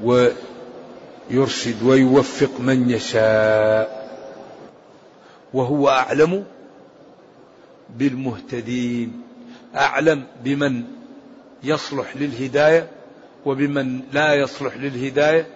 ويرشد 0.04 1.84
ويوفق 1.84 2.60
من 2.60 2.90
يشاء. 2.90 4.02
وهو 5.54 5.90
أعلم 5.90 6.46
بالمهتدين. 7.90 9.22
أعلم 9.76 10.24
بمن 10.44 11.01
يصلح 11.64 12.16
للهداية 12.16 12.90
وبمن 13.46 14.02
لا 14.12 14.34
يصلح 14.34 14.76
للهداية. 14.76 15.48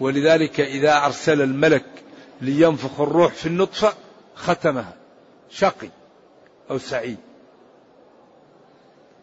ولذلك 0.00 0.60
إذا 0.60 1.04
أرسل 1.04 1.42
الملك 1.42 1.84
لينفخ 2.40 3.00
الروح 3.00 3.32
في 3.32 3.46
النطفة 3.46 3.94
ختمها. 4.34 4.94
شقي 5.50 5.88
أو 6.70 6.78
سعيد. 6.78 7.18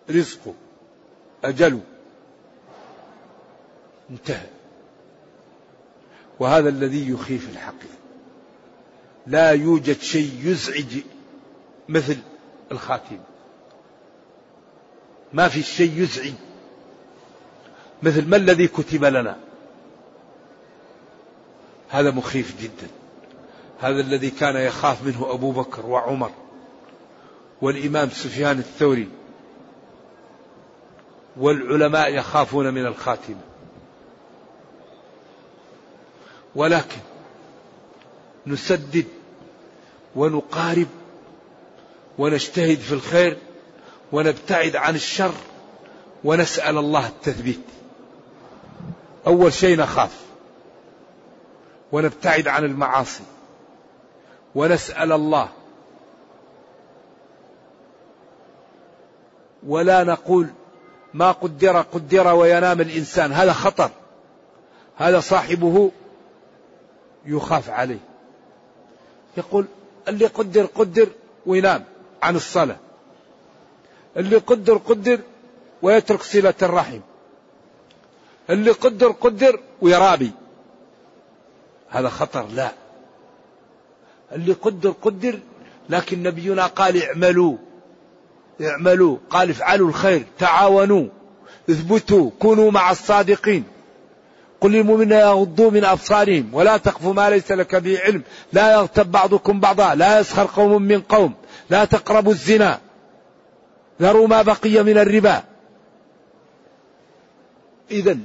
رزقه. 0.10 0.54
أجله. 1.44 1.82
انتهى. 4.10 4.48
وهذا 6.40 6.70
الذي 6.70 7.10
يخيف 7.10 7.50
الحقيقة. 7.50 8.00
لا 9.28 9.52
يوجد 9.52 10.00
شيء 10.00 10.32
يزعج 10.44 10.98
مثل 11.90 12.18
الخاتمة 12.72 13.29
ما 15.34 15.48
في 15.48 15.64
شيء 15.64 15.92
يزعج 15.96 16.34
مثل 18.04 18.28
ما 18.28 18.38
الذي 18.38 18.68
كتب 18.68 19.06
لنا. 19.06 19.38
هذا 21.90 22.12
مخيف 22.12 22.62
جدا. 22.62 22.88
هذا 23.80 24.02
الذي 24.02 24.30
كان 24.30 24.56
يخاف 24.56 25.04
منه 25.04 25.32
أبو 25.32 25.52
بكر 25.52 25.86
وعمر 25.86 26.32
والإمام 27.62 28.10
سفيان 28.10 28.60
الثوري 28.60 29.08
والعلماء 31.38 32.14
يخافون 32.16 32.74
من 32.74 32.86
الخاتمة. 32.86 33.42
ولكن 36.56 37.00
نسدد 38.48 39.06
ونقارب 40.16 40.88
ونجتهد 42.18 42.78
في 42.78 42.92
الخير 42.94 43.38
ونبتعد 44.12 44.76
عن 44.76 44.96
الشر 44.96 45.34
ونسأل 46.24 46.78
الله 46.78 47.08
التثبيت. 47.08 47.62
أول 49.28 49.54
شيء 49.54 49.78
نخاف. 49.78 50.20
ونبتعد 51.92 52.48
عن 52.48 52.66
المعاصي. 52.66 53.24
ونسأل 54.56 55.12
الله. 55.12 55.50
ولا 59.68 60.04
نقول 60.04 60.48
ما 61.14 61.32
قدر 61.32 61.82
قدر 61.82 62.28
وينام 62.28 62.82
الإنسان. 62.82 63.32
هذا 63.32 63.54
خطر. 63.54 63.90
هذا 64.98 65.20
صاحبه 65.20 65.92
يخاف 67.26 67.70
عليه. 67.70 68.00
يقول 69.38 69.66
اللي 70.08 70.26
قدر 70.26 70.66
قدر 70.66 71.10
وينام 71.46 71.84
عن 72.22 72.36
الصلاة. 72.36 72.78
اللي 74.18 74.38
قدر 74.38 74.78
قدر 74.78 75.20
ويترك 75.82 76.24
صلة 76.24 76.54
الرحم. 76.62 77.00
اللي 78.50 78.72
قدر 78.72 79.12
قدر 79.12 79.60
ويرابي. 79.82 80.32
هذا 81.90 82.10
خطر 82.10 82.48
لا. 82.48 82.72
اللي 84.32 84.54
قدر 84.54 84.90
قدر 84.90 85.40
لكن 85.90 86.24
نبينا 86.24 86.66
قال 86.66 87.04
اعملوا. 87.04 87.58
اعملوا. 88.62 89.18
قال 89.30 89.50
افعلوا 89.50 89.90
الخير 89.90 90.26
تعاونوا 90.40 91.08
اثبتوا 91.70 92.32
كونوا 92.40 92.72
مع 92.72 92.92
الصادقين. 92.92 93.64
قل 94.62 94.72
للمؤمنين 94.72 95.12
يغضوا 95.12 95.72
من 95.72 95.86
أبصارهم 95.86 96.50
ولا 96.54 96.78
تقف 96.78 97.06
ما 97.06 97.30
ليس 97.30 97.52
لك 97.52 97.76
به 97.76 98.00
علم. 98.00 98.24
لا 98.54 98.74
يغتب 98.74 99.12
بعضكم 99.12 99.60
بعضا 99.60 99.96
لا 99.96 100.20
يسخر 100.20 100.46
قوم 100.56 100.82
من 100.82 101.02
قوم 101.02 101.34
لا 101.70 101.86
تقربوا 101.86 102.32
الزنا. 102.32 102.80
ذروا 104.02 104.28
ما 104.28 104.42
بقي 104.42 104.84
من 104.84 104.98
الربا. 104.98 105.44
إذا 107.92 108.18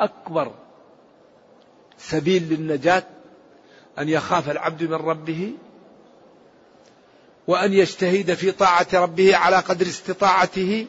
أكبر 0.00 0.52
سبيل 1.98 2.42
للنجاة 2.42 3.04
أن 3.98 4.08
يخاف 4.08 4.50
العبد 4.50 4.82
من 4.82 4.94
ربه 4.94 5.52
وأن 7.46 7.72
يجتهد 7.72 8.34
في 8.34 8.50
طاعة 8.50 8.86
ربه 8.94 9.36
على 9.36 9.56
قدر 9.56 9.86
استطاعته 9.86 10.86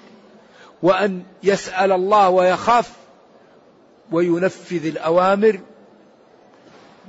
وأن 0.83 1.23
يسأل 1.43 1.91
الله 1.91 2.29
ويخاف 2.29 2.91
وينفذ 4.11 4.85
الأوامر 4.85 5.59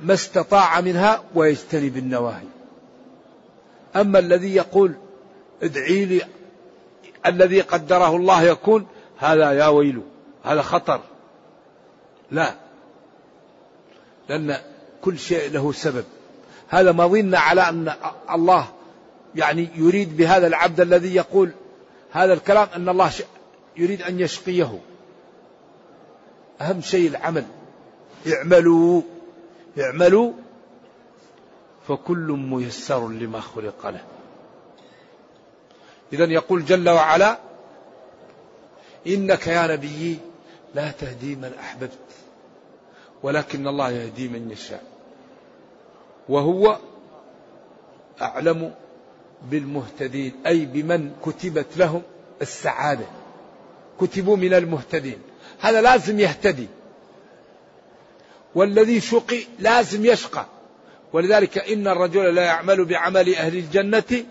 ما 0.02 0.14
استطاع 0.14 0.80
منها 0.80 1.24
ويجتنب 1.34 1.96
النواهي. 1.96 2.46
أما 3.96 4.18
الذي 4.18 4.54
يقول 4.54 4.94
ادعي 5.62 6.04
لي 6.04 6.22
الذي 7.26 7.60
قدره 7.60 8.16
الله 8.16 8.42
يكون 8.42 8.86
هذا 9.18 9.52
يا 9.52 9.66
ويل 9.66 10.02
هذا 10.44 10.62
خطر. 10.62 11.00
لا. 12.30 12.54
لأن 14.28 14.56
كل 15.02 15.18
شيء 15.18 15.50
له 15.50 15.72
سبب. 15.72 16.04
هذا 16.68 16.92
ما 16.92 17.06
ظن 17.06 17.34
على 17.34 17.68
أن 17.68 17.92
الله 18.30 18.68
يعني 19.34 19.68
يريد 19.74 20.16
بهذا 20.16 20.46
العبد 20.46 20.80
الذي 20.80 21.14
يقول 21.14 21.50
هذا 22.12 22.32
الكلام 22.32 22.68
أن 22.76 22.88
الله 22.88 23.10
يريد 23.76 24.02
أن 24.02 24.20
يشقيه. 24.20 24.78
أهم 26.60 26.80
شيء 26.80 27.08
العمل. 27.08 27.44
اعملوا 28.32 29.02
اعملوا 29.80 30.32
فكل 31.88 32.36
ميسر 32.50 33.08
لما 33.08 33.40
خلق 33.40 33.86
له. 33.86 34.13
إذا 36.14 36.24
يقول 36.24 36.64
جل 36.64 36.88
وعلا 36.88 37.38
إنك 39.06 39.46
يا 39.46 39.66
نبي 39.66 40.18
لا 40.74 40.90
تهدي 40.90 41.36
من 41.36 41.52
أحببت 41.60 41.98
ولكن 43.22 43.68
الله 43.68 43.90
يهدي 43.90 44.28
من 44.28 44.50
يشاء 44.50 44.82
وهو 46.28 46.78
أعلم 48.22 48.74
بالمهتدين 49.42 50.32
أي 50.46 50.64
بمن 50.64 51.12
كتبت 51.26 51.76
لهم 51.76 52.02
السعادة 52.42 53.06
كتبوا 54.00 54.36
من 54.36 54.54
المهتدين. 54.54 55.18
هذا 55.60 55.80
لازم 55.80 56.20
يهتدي 56.20 56.66
والذي 58.54 59.00
شقي 59.00 59.44
لازم 59.58 60.04
يشقى 60.04 60.46
ولذلك 61.12 61.58
إن 61.58 61.88
الرجل 61.88 62.34
لا 62.34 62.42
يعمل 62.42 62.84
بعمل 62.84 63.34
أهل 63.34 63.56
الجنة 63.56 64.24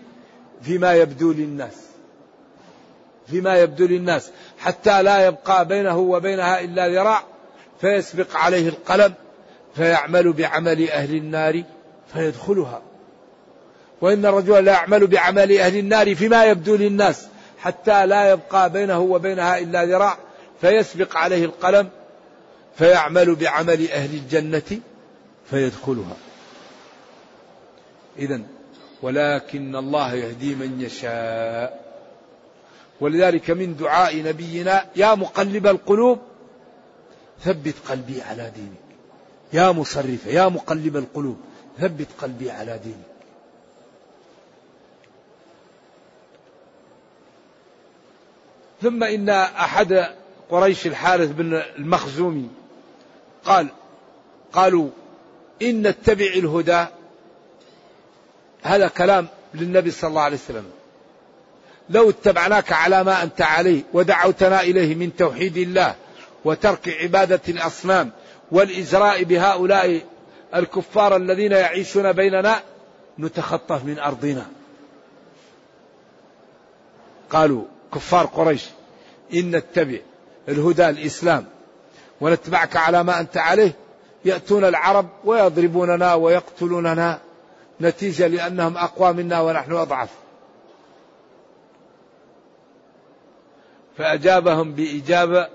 فيما 0.64 0.94
يبدو 0.94 1.32
للناس. 1.32 1.74
فيما 3.26 3.58
يبدو 3.58 3.86
للناس. 3.86 4.30
حتى 4.58 5.02
لا 5.02 5.26
يبقى 5.26 5.68
بينه 5.68 5.98
وبينها 5.98 6.60
إلا 6.60 6.88
ذراع 6.88 7.22
فيسبق 7.80 8.36
عليه 8.36 8.68
القلم 8.68 9.14
فيعمل 9.76 10.32
بعمل 10.32 10.90
أهل 10.90 11.14
النار 11.14 11.62
فيدخلها. 12.12 12.82
وإن 14.00 14.26
الرجل 14.26 14.64
لا 14.64 14.72
يعمل 14.72 15.06
بعمل 15.06 15.58
أهل 15.58 15.76
النار 15.76 16.14
فيما 16.14 16.44
يبدو 16.44 16.76
للناس؟ 16.76 17.26
حتى 17.58 18.06
لا 18.06 18.30
يبقى 18.30 18.70
بينه 18.70 19.00
وبينها 19.00 19.58
إلا 19.58 19.84
ذراع 19.84 20.18
فيسبق 20.60 21.16
عليه 21.16 21.44
القلم 21.44 21.88
فيعمل 22.78 23.34
بعمل 23.34 23.90
أهل 23.90 24.14
الجنة 24.14 24.80
فيدخلها. 25.50 26.16
إذا 28.18 28.40
ولكن 29.04 29.76
الله 29.76 30.14
يهدي 30.14 30.54
من 30.54 30.80
يشاء. 30.80 31.84
ولذلك 33.00 33.50
من 33.50 33.76
دعاء 33.76 34.22
نبينا 34.22 34.86
يا 34.96 35.14
مقلب 35.14 35.66
القلوب 35.66 36.18
ثبت 37.40 37.74
قلبي 37.88 38.22
على 38.22 38.52
دينك. 38.56 38.84
يا 39.52 39.72
مصرف 39.72 40.26
يا 40.26 40.48
مقلب 40.48 40.96
القلوب 40.96 41.36
ثبت 41.78 42.06
قلبي 42.18 42.50
على 42.50 42.80
دينك. 42.84 43.14
ثم 48.82 49.04
إن 49.04 49.28
أحد 49.28 50.14
قريش 50.50 50.86
الحارث 50.86 51.30
بن 51.30 51.62
المخزومي 51.78 52.48
قال 53.44 53.68
قالوا 54.52 54.88
إن 55.62 55.86
نتبع 55.86 56.26
الهدى. 56.26 56.86
هذا 58.64 58.88
كلام 58.88 59.28
للنبي 59.54 59.90
صلى 59.90 60.08
الله 60.08 60.22
عليه 60.22 60.36
وسلم. 60.36 60.64
لو 61.90 62.10
اتبعناك 62.10 62.72
على 62.72 63.04
ما 63.04 63.22
أنت 63.22 63.42
عليه 63.42 63.82
ودعوتنا 63.92 64.60
إليه 64.60 64.94
من 64.94 65.16
توحيد 65.16 65.56
الله 65.56 65.94
وترك 66.44 66.88
عبادة 67.02 67.40
الأصنام 67.48 68.10
والإزراء 68.52 69.24
بهؤلاء 69.24 70.00
الكفار 70.54 71.16
الذين 71.16 71.52
يعيشون 71.52 72.12
بيننا 72.12 72.60
نتخطف 73.18 73.84
من 73.84 73.98
أرضنا. 73.98 74.46
قالوا 77.30 77.64
كفار 77.94 78.26
قريش 78.26 78.64
إن 79.34 79.56
نتبع 79.56 79.98
الهدى 80.48 80.88
الإسلام 80.88 81.46
ونتبعك 82.20 82.76
على 82.76 83.04
ما 83.04 83.20
أنت 83.20 83.36
عليه 83.36 83.72
يأتون 84.24 84.64
العرب 84.64 85.08
ويضربوننا 85.24 86.14
ويقتلوننا. 86.14 87.20
نتيجة 87.80 88.26
لأنهم 88.26 88.76
أقوى 88.76 89.12
منا 89.12 89.40
ونحن 89.40 89.72
أضعف. 89.72 90.10
فأجابهم 93.98 94.72
بإجابة 94.72 95.48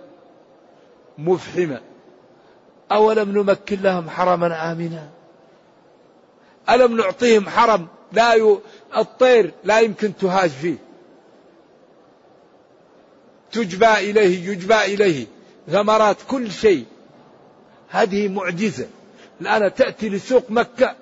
مفحمة. 1.18 1.82
أولم 2.92 3.32
نمكن 3.32 3.82
لهم 3.82 4.10
حرما 4.10 4.72
آمنا؟ 4.72 5.10
ألم 6.70 6.98
نعطيهم 6.98 7.50
حرم 7.50 7.88
لا 8.12 8.34
ي... 8.34 8.58
الطير 8.98 9.52
لا 9.64 9.80
يمكن 9.80 10.16
تهاج 10.16 10.50
فيه؟ 10.50 10.78
تجبى 13.52 13.94
إليه 13.94 14.50
يجبى 14.50 14.86
إليه. 14.86 15.26
ثمرات 15.68 16.18
كل 16.28 16.52
شيء. 16.52 16.86
هذه 17.90 18.28
معجزة. 18.28 18.88
الآن 19.42 19.74
تأتي 19.74 20.10
لسوق 20.10 20.52
مكة 20.52 20.96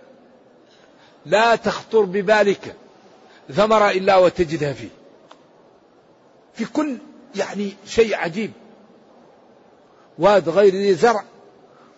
لا 1.27 1.55
تخطر 1.55 2.01
ببالك 2.01 2.75
ثمرة 3.51 3.91
إلا 3.91 4.17
وتجدها 4.17 4.73
فيه. 4.73 4.89
في 6.53 6.65
كل 6.65 6.97
يعني 7.35 7.73
شيء 7.85 8.15
عجيب. 8.15 8.51
واد 10.19 10.49
غير 10.49 10.73
ذي 10.73 10.93
زرع 10.93 11.23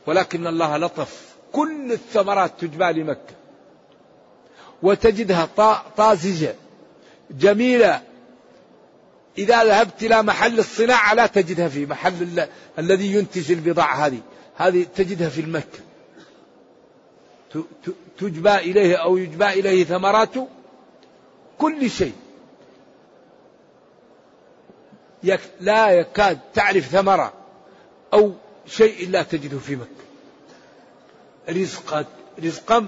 ولكن 0.07 0.47
الله 0.47 0.77
لطف. 0.77 1.35
كل 1.51 1.91
الثمرات 1.91 2.51
تجبى 2.59 3.01
لمكة. 3.01 3.35
وتجدها 4.83 5.49
طازجة 5.97 6.55
جميلة. 7.31 8.01
إذا 9.37 9.63
ذهبت 9.63 10.03
إلى 10.03 10.23
محل 10.23 10.59
الصناعة 10.59 11.13
لا 11.13 11.27
تجدها 11.27 11.67
في 11.67 11.85
محل 11.85 12.47
الذي 12.79 13.13
ينتج 13.13 13.51
البضاعة 13.51 13.95
هذه. 13.95 14.19
هذه 14.55 14.85
تجدها 14.95 15.29
في 15.29 15.41
المكة. 15.41 15.79
تجبى 18.19 18.55
إليه 18.55 18.95
أو 18.95 19.17
يجبى 19.17 19.45
إليه 19.45 19.83
ثمرات 19.83 20.33
كل 21.57 21.89
شيء. 21.89 22.13
لا 25.59 25.91
يكاد 25.91 26.39
تعرف 26.53 26.85
ثمرة 26.85 27.33
أو 28.13 28.33
شيء 28.67 29.07
إلا 29.07 29.23
تجده 29.23 29.59
في 29.59 29.75
مكة. 29.75 29.89
رزقا 31.49 32.05
رزقا 32.43 32.87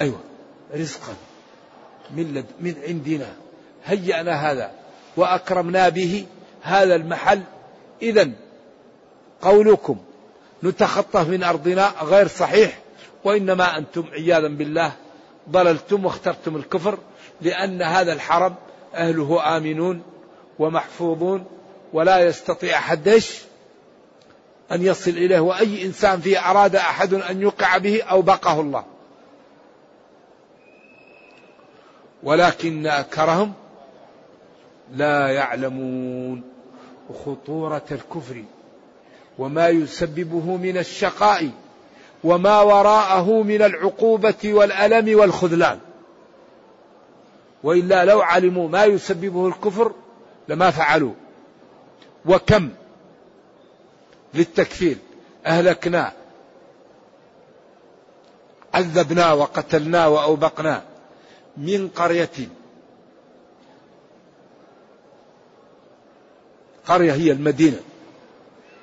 أيوة 0.00 0.20
رزقا 0.74 1.14
من 2.10 2.34
لد 2.34 2.46
من 2.60 2.74
عندنا. 2.88 3.36
هيأنا 3.84 4.50
هذا 4.50 4.72
وأكرمنا 5.16 5.88
به 5.88 6.26
هذا 6.62 6.94
المحل. 6.94 7.42
إذا 8.02 8.30
قولكم 9.42 9.98
نتخطف 10.64 11.28
من 11.28 11.42
أرضنا 11.42 11.92
غير 12.02 12.28
صحيح. 12.28 12.78
وإنما 13.24 13.78
أنتم 13.78 14.04
عياذا 14.12 14.48
بالله 14.48 14.92
ضللتم 15.50 16.04
واخترتم 16.04 16.56
الكفر 16.56 16.98
لأن 17.40 17.82
هذا 17.82 18.12
الحرم 18.12 18.54
أهله 18.94 19.56
آمنون 19.56 20.02
ومحفوظون 20.58 21.44
ولا 21.92 22.26
يستطيع 22.26 22.78
أحد 22.78 23.20
أن 24.72 24.82
يصل 24.82 25.10
إليه 25.10 25.40
وأي 25.40 25.84
إنسان 25.84 26.20
فيه 26.20 26.50
أراد 26.50 26.76
أحد 26.76 27.14
أن 27.14 27.40
يوقع 27.42 27.78
به 27.78 28.02
أو 28.02 28.22
بقه 28.22 28.60
الله. 28.60 28.84
ولكن 32.22 32.86
أكرهم 32.86 33.52
لا 34.92 35.28
يعلمون 35.28 36.42
خطورة 37.24 37.84
الكفر 37.90 38.44
وما 39.38 39.68
يسببه 39.68 40.56
من 40.56 40.78
الشقاء. 40.78 41.50
وما 42.24 42.60
وراءه 42.60 43.42
من 43.42 43.62
العقوبة 43.62 44.34
والألم 44.44 45.18
والخذلان. 45.18 45.78
وإلا 47.62 48.04
لو 48.04 48.20
علموا 48.20 48.68
ما 48.68 48.84
يسببه 48.84 49.48
الكفر 49.48 49.92
لما 50.48 50.70
فعلوا 50.70 51.12
وكم 52.26 52.70
للتكفير. 54.34 54.96
أهلكنا 55.46 56.12
عذبنا 58.74 59.32
وقتلنا 59.32 60.06
وأوبقنا 60.06 60.82
من 61.56 61.88
قرية. 61.88 62.48
قرية 66.86 67.12
هي 67.12 67.32
المدينة. 67.32 67.80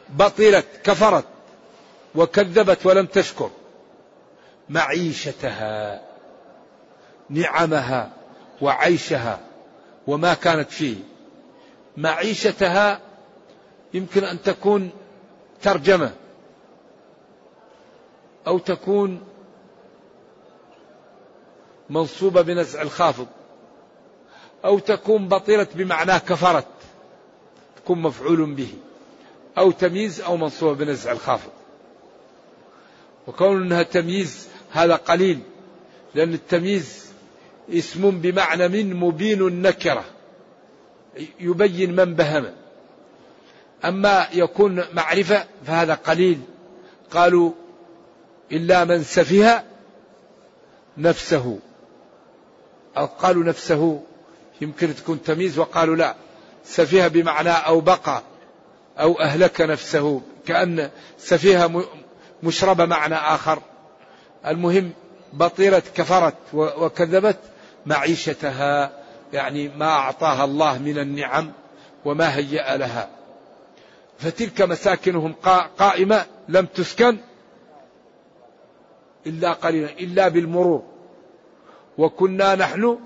بطلت 0.10 0.66
كفرت. 0.84 1.26
وكذبت 2.16 2.86
ولم 2.86 3.06
تشكر. 3.06 3.50
معيشتها 4.70 6.02
نعمها 7.30 8.12
وعيشها 8.62 9.40
وما 10.08 10.34
كانت 10.34 10.72
فيه. 10.72 10.96
معيشتها 11.98 13.02
يمكن 13.94 14.24
أن 14.24 14.42
تكون 14.42 14.90
ترجمة 15.62 16.12
أو 18.48 18.58
تكون 18.60 19.22
منصوبة 21.90 22.42
بنزع 22.42 22.82
الخافض 22.82 23.28
أو 24.66 24.80
تكون 24.80 25.28
بطلت 25.28 25.70
بمعناه 25.76 26.18
كفرت 26.18 26.68
تكون 27.76 28.02
مفعول 28.02 28.54
به 28.54 28.74
أو 29.58 29.72
تمييز 29.72 30.22
أو 30.22 30.38
منصوبة 30.38 30.86
بنزع 30.86 31.12
الخافض. 31.12 31.52
وكون 33.28 33.62
إنها 33.62 33.84
تمييز 33.84 34.48
هذا 34.72 34.96
قليل 34.96 35.40
لأن 36.16 36.34
التمييز 36.34 37.06
اسم 37.70 38.12
بمعنى 38.12 38.68
من 38.68 38.94
مبين 38.96 39.48
النكرة 39.48 40.04
يبين 41.40 41.96
من 41.96 42.16
بهم. 42.16 42.46
أما 43.86 44.28
يكون 44.34 44.84
معرفة 44.94 45.46
فهذا 45.66 45.94
قليل. 45.94 46.40
قالوا 47.12 47.52
إلا 48.52 48.86
من 48.86 49.04
سفه 49.04 49.64
نفسه. 50.98 51.60
أو 52.98 53.06
قالوا 53.06 53.44
نفسه 53.44 54.02
يمكن 54.62 54.96
تكون 54.96 55.22
تمييز 55.24 55.60
وقالوا 55.60 55.96
لا 55.96 56.16
سفيه 56.64 57.08
بمعنى 57.08 57.50
أو 57.50 57.80
بقى 57.82 58.24
أو 59.00 59.20
أهلك 59.20 59.62
نفسه 59.62 60.22
كأن 60.46 60.90
سفيها 61.18 61.68
مشربة 62.44 62.86
معنى 62.86 63.16
آخر. 63.16 63.60
المهم 64.46 64.92
بطيرة 65.34 65.84
كفرت 65.96 66.36
وكذبت 66.54 67.40
معيشتها 67.86 68.92
يعني 69.34 69.70
ما 69.70 69.86
أعطاها 69.86 70.46
الله 70.46 70.78
من 70.78 71.00
النعم 71.00 71.52
وما 72.06 72.36
هيأ 72.36 72.78
لها. 72.78 73.10
فتلك 74.20 74.62
مساكنهم 74.62 75.34
قائمة 75.78 76.26
لم 76.50 76.66
تسكن 76.66 77.18
إلا 79.28 79.54
قليلا 79.54 79.90
إلا 79.90 80.28
بالمرور. 80.28 80.84
وكنا 81.98 82.56
نحن. 82.56 83.00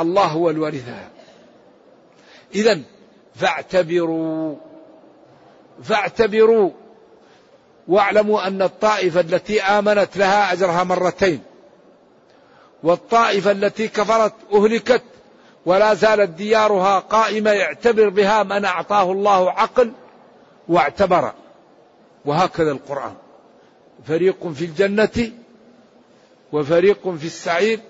الله 0.00 0.24
هو 0.24 0.50
الوارثها. 0.50 1.10
إذا 2.54 2.80
فاعتبروا 3.34 4.56
فاعتبروا 5.82 6.70
واعلموا 7.88 8.46
أن 8.46 8.62
الطائفة 8.62 9.20
التي 9.20 9.62
آمنت 9.62 10.16
لها 10.16 10.52
أجرها 10.52 10.84
مرتين. 10.84 11.42
والطائفة 12.82 13.50
التي 13.50 13.88
كفرت 13.88 14.34
أهلكت 14.54 15.02
ولا 15.66 15.94
زالت 15.94 16.30
ديارها 16.30 16.98
قائمة 16.98 17.50
يعتبر 17.50 18.08
بها 18.08 18.42
من 18.42 18.64
أعطاه 18.64 19.12
الله 19.12 19.50
عقل 19.50 19.92
واعتبر. 20.68 21.32
وهكذا 22.24 22.70
القرآن. 22.70 23.14
فريق 24.06 24.52
في 24.52 24.64
الجنة 24.64 25.30
وفريق 26.52 27.08
في 27.08 27.26
السعير. 27.26 27.80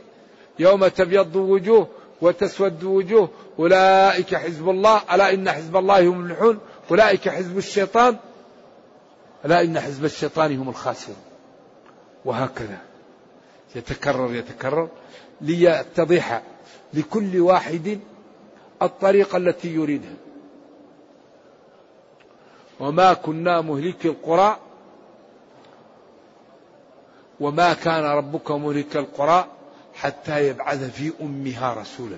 يوم 0.58 0.86
تبيض 0.86 1.36
وجوه 1.36 1.88
وتسود 2.20 2.84
وجوه. 2.84 3.28
أولئك 3.58 4.34
حزب 4.34 4.68
الله. 4.68 5.02
ألا 5.12 5.34
إن 5.34 5.50
حزب 5.50 5.76
الله 5.76 6.00
هم 6.00 6.20
المفلحون. 6.20 6.58
أولئك 6.90 7.28
حزب 7.28 7.58
الشيطان. 7.58 8.16
ألا 9.44 9.62
إن 9.62 9.80
حزب 9.80 10.04
الشيطان 10.04 10.58
هم 10.58 10.68
الخاسرون. 10.68 11.16
وهكذا. 12.24 12.78
يتكرر 13.74 14.34
يتكرر. 14.34 14.88
ليتضح 15.40 16.42
لكل 16.94 17.40
واحد 17.40 18.00
الطريقة 18.82 19.36
التي 19.36 19.74
يريدها. 19.74 20.16
وما 22.80 23.14
كنا 23.14 23.60
مهلك 23.60 24.06
القرى 24.06 24.58
وما 27.40 27.74
كان 27.74 28.04
ربك 28.04 28.50
مهلك 28.50 28.96
القرى 28.96 29.46
حتى 29.94 30.48
يبعث 30.48 30.90
في 30.90 31.12
أمها 31.20 31.74
رسولا. 31.74 32.16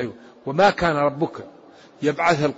أيوة. 0.00 0.14
وما 0.46 0.70
كان 0.70 0.96
ربك 0.96 1.44
يبعث 2.02 2.50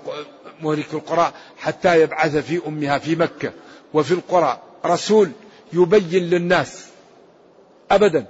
مهلك 0.63 0.95
القرى 0.95 1.33
حتى 1.59 2.01
يبعث 2.01 2.37
في 2.37 2.61
أمها 2.67 2.99
في 2.99 3.17
مكة 3.17 3.53
وفي 3.95 4.13
القرى. 4.13 4.63
رسول 4.87 5.31
يبين 5.73 6.23
للناس 6.23 6.87
أبدا. 7.91 8.27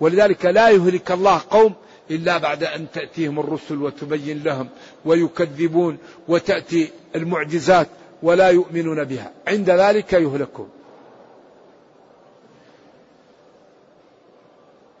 ولذلك 0.00 0.46
لا 0.46 0.70
يهلك 0.70 1.10
الله 1.10 1.40
قوم 1.50 1.74
إلا 2.10 2.38
بعد 2.38 2.64
أن 2.64 2.86
تأتيهم 2.90 3.40
الرسل 3.40 3.82
وتبين 3.82 4.42
لهم 4.42 4.68
ويكذبون 5.04 5.98
وتأتي 6.28 6.90
المعجزات 7.14 7.88
ولا 8.22 8.48
يؤمنون 8.48 9.04
بها. 9.04 9.32
عند 9.48 9.70
ذلك 9.70 10.12
يهلكون 10.12 10.68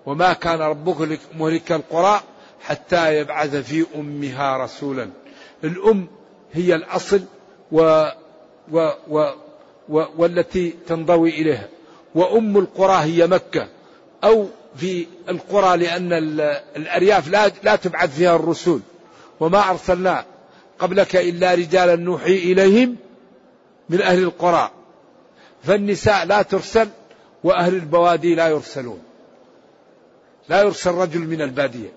وما 0.06 0.32
كان 0.32 0.60
ربك 0.60 1.18
مهلك 1.38 1.72
القرى 1.72 2.20
حتى 2.60 3.18
يبعث 3.18 3.56
في 3.56 3.86
أمها 3.94 4.64
رسولا. 4.64 5.10
الأم 5.64 6.06
هي 6.52 6.74
الأصل 6.74 7.20
و 7.72 8.08
و 8.72 8.90
و 9.08 9.30
و 9.88 10.04
والتي 10.18 10.74
تنضوي 10.86 11.30
إليها. 11.30 11.68
وأم 12.14 12.56
القرى 12.56 13.02
هي 13.02 13.26
مكة. 13.26 13.68
أو 14.24 14.46
في 14.76 15.06
القرى 15.28 15.76
لأن 15.76 16.12
الأرياف 16.76 17.28
لا, 17.28 17.50
لا 17.62 17.76
تبعث 17.76 18.16
فيها 18.16 18.36
الرسول. 18.36 18.80
وما 19.40 19.70
أرسلنا 19.70 20.24
قبلك 20.78 21.16
إلا 21.16 21.54
رجالا 21.54 21.96
نوحي 21.96 22.34
إليهم 22.34 22.96
من 23.88 24.02
أهل 24.02 24.18
القرى. 24.18 24.70
فالنساء 25.62 26.26
لا 26.26 26.42
ترسل 26.42 26.88
وأهل 27.44 27.74
البوادي 27.74 28.34
لا 28.34 28.48
يرسلون. 28.48 29.02
لا 30.48 30.62
يرسل 30.62 30.90
رجل 30.90 31.20
من 31.20 31.42
البادية. 31.42 31.92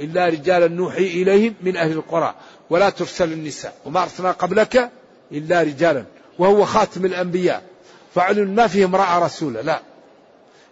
إلا 0.00 0.26
رجالا 0.26 0.68
نوحي 0.68 1.04
إليهم 1.04 1.54
من 1.62 1.76
أهل 1.76 1.92
القرى 1.92 2.34
ولا 2.70 2.90
ترسل 2.90 3.32
النساء 3.32 3.74
وما 3.84 4.02
أرسلنا 4.02 4.32
قبلك 4.32 4.90
إلا 5.32 5.62
رجالا 5.62 6.04
وهو 6.38 6.64
خاتم 6.64 7.04
الأنبياء. 7.04 7.62
فعل 8.14 8.48
ما 8.48 8.66
فيه 8.66 8.84
امرأة 8.84 9.18
رسولة 9.18 9.60
لا. 9.60 9.80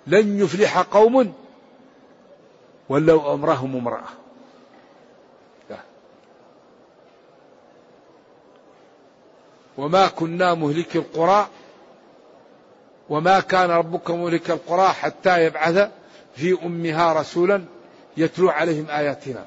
لن 0.07 0.41
يفلح 0.41 0.79
قوم 0.79 1.33
ولو 2.89 3.35
أمرهم 3.35 3.77
امرأة. 3.77 4.09
لا. 5.71 5.79
وما 9.79 10.07
كنا 10.09 10.55
مهلك 10.55 10.97
القرى 10.97 11.49
وما 13.09 13.41
كان 13.41 13.71
ربك 13.71 14.11
مهلك 14.11 14.51
القرى 14.51 14.89
حتى 14.89 15.45
يبعث 15.45 15.91
في 16.37 16.59
أمها 16.63 17.13
رسولا. 17.13 17.65
يتلو 18.19 18.49
عليهم 18.49 18.87
آياتنا. 18.91 19.45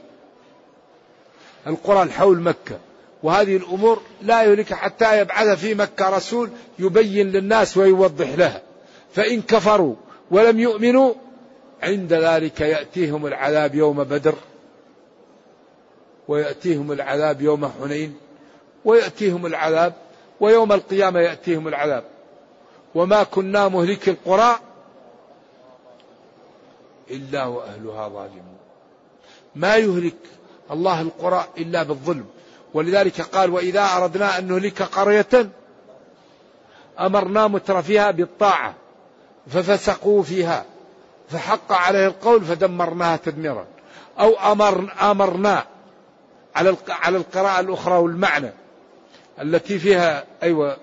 القرى 1.68 2.04
الحول 2.04 2.42
مكة. 2.42 2.80
وهذه 3.24 3.58
الأمور 3.58 4.02
لا 4.22 4.44
يهلك 4.44 4.74
حتى 4.74 5.20
يبعث 5.20 5.60
في 5.60 5.76
مكة 5.76 6.10
رسول 6.10 6.50
يبين 6.80 7.32
للناس 7.32 7.78
ويوضح 7.78 8.30
لها. 8.30 8.62
فإن 9.14 9.42
كفروا 9.42 9.96
ولم 10.32 10.60
يؤمنوا 10.60 11.14
عند 11.84 12.14
ذلك 12.14 12.62
يأتيهم 12.62 13.28
العذاب 13.28 13.76
يوم 13.76 14.04
بدر 14.04 14.36
ويأتيهم 16.28 16.92
العذاب 16.92 17.42
يوم 17.42 17.72
حنين 17.82 18.18
ويأتيهم 18.86 19.46
العذاب 19.46 19.94
ويوم 20.40 20.72
القيامة 20.74 21.20
يأتيهم 21.20 21.68
العذاب. 21.68 22.04
وما 22.96 23.24
كنا 23.24 23.68
مهلك 23.68 24.10
القرى 24.10 24.60
إلا 27.12 27.46
وأهلها 27.46 28.08
ظالمون. 28.08 28.61
ما 29.56 29.76
يهلك 29.76 30.18
الله 30.72 31.02
القرى 31.02 31.48
إلا 31.58 31.84
بالظلم. 31.84 32.26
ولذلك 32.74 33.22
قال 33.22 33.50
وإذا 33.50 33.86
أردنا 33.98 34.38
أن 34.38 34.48
نهلك 34.48 34.82
قرية 34.82 35.50
أمرنا 37.00 37.48
متر 37.48 37.82
فيها 37.82 38.12
بالطاعة 38.12 38.76
ففسقوا 39.48 40.24
فيها 40.24 40.66
فحق 41.30 41.72
عليه 41.72 42.08
القول 42.08 42.46
فدمرناها 42.46 43.18
تدميرا. 43.18 43.66
أو 44.20 44.52
أمر 44.52 44.94
أمرنا 45.02 45.66
على 46.56 46.76
على 46.90 47.18
القراءة 47.18 47.60
الأخرى 47.60 47.98
والمعنى 47.98 48.52
التي 49.42 49.80
فيها 49.80 50.24
أيوة 50.44 50.78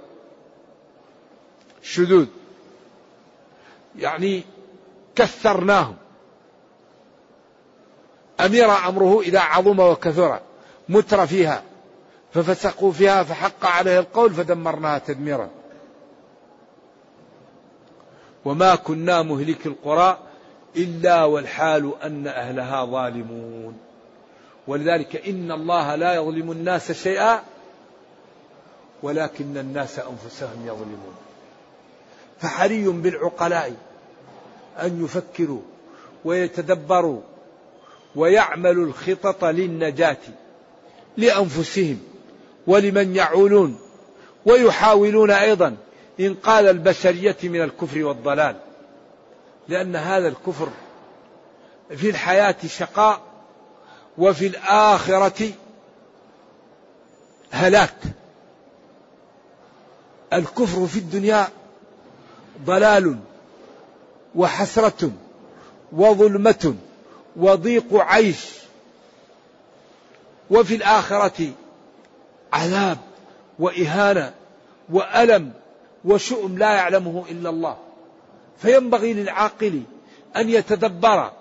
شذوذ. 1.83 2.26
يعني 3.98 4.42
كثرناهم. 5.16 5.96
أمير 8.40 8.70
أمره 8.88 9.20
إذا 9.20 9.40
عظم 9.40 9.81
وكثر 9.81 10.40
متر 10.88 11.27
فيها 11.27 11.62
ففسقوا 12.35 12.92
فيها 12.92 13.22
فحق 13.22 13.66
عليه 13.66 13.99
القول 13.99 14.34
فدمرناها 14.34 14.99
تدميرا. 14.99 15.49
وما 18.45 18.74
كنا 18.74 19.22
مهلك 19.22 19.66
القرى 19.66 20.18
إلا 20.76 21.24
والحال 21.24 21.93
أن 22.03 22.26
أهلها 22.26 22.84
ظالمون. 22.84 23.78
ولذلك 24.66 25.28
إن 25.28 25.53
الله 25.53 25.95
لا 25.95 26.14
يظلم 26.14 26.53
الناس 26.53 26.93
شيئا 26.93 27.43
ولكن 29.03 29.57
الناس 29.59 29.99
أنفسهم 29.99 30.66
يظلمون. 30.66 31.14
فحري 32.41 32.89
بالعقلاء 32.89 33.74
أن 34.82 35.05
يفكروا 35.05 35.62
ويتدبروا 36.24 37.20
ويعملوا 38.18 38.86
الخطط 38.86 39.44
للنجاة 39.44 40.16
لأنفسهم 41.16 41.98
ولمن 42.66 43.16
يعولون 43.16 43.78
ويحاولون 44.46 45.30
أيضا 45.30 45.76
إنقاذ 46.20 46.66
البشرية 46.66 47.36
من 47.42 47.62
الكفر 47.62 48.04
والضلال. 48.04 48.56
لأن 49.68 49.96
هذا 49.96 50.28
الكفر 50.28 50.68
في 51.96 52.10
الحياة 52.10 52.56
شقاء 52.66 53.20
وفي 54.18 54.46
الآخرة 54.46 55.50
هلاك. 57.50 57.96
الكفر 60.32 60.86
في 60.86 60.98
الدنيا 60.98 61.48
ضلال 62.64 63.18
وحسرة 64.34 65.10
وظلمة. 65.92 66.74
وضيق 67.37 67.95
عيش. 67.95 68.45
وفي 70.51 70.74
الآخرة 70.74 71.53
عذاب 72.53 72.99
وإهانة 73.59 74.35
وألم 74.91 75.53
وشؤم 76.05 76.59
لا 76.59 76.72
يعلمه 76.72 77.24
إلا 77.31 77.51
الله. 77.51 77.76
فينبغي 78.59 79.12
للعاقل 79.14 79.83
أن 80.37 80.49
يتدبر 80.49 81.33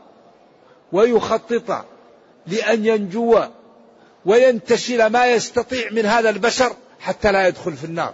ويخطط 0.92 1.86
لأن 2.48 2.86
ينجو 2.86 3.40
وينتشل 4.26 5.08
ما 5.08 5.28
يستطيع 5.28 5.92
من 5.92 6.06
هذا 6.06 6.30
البشر 6.30 6.74
حتى 7.00 7.32
لا 7.32 7.48
يدخل 7.48 7.74
في 7.74 7.84
النار. 7.84 8.14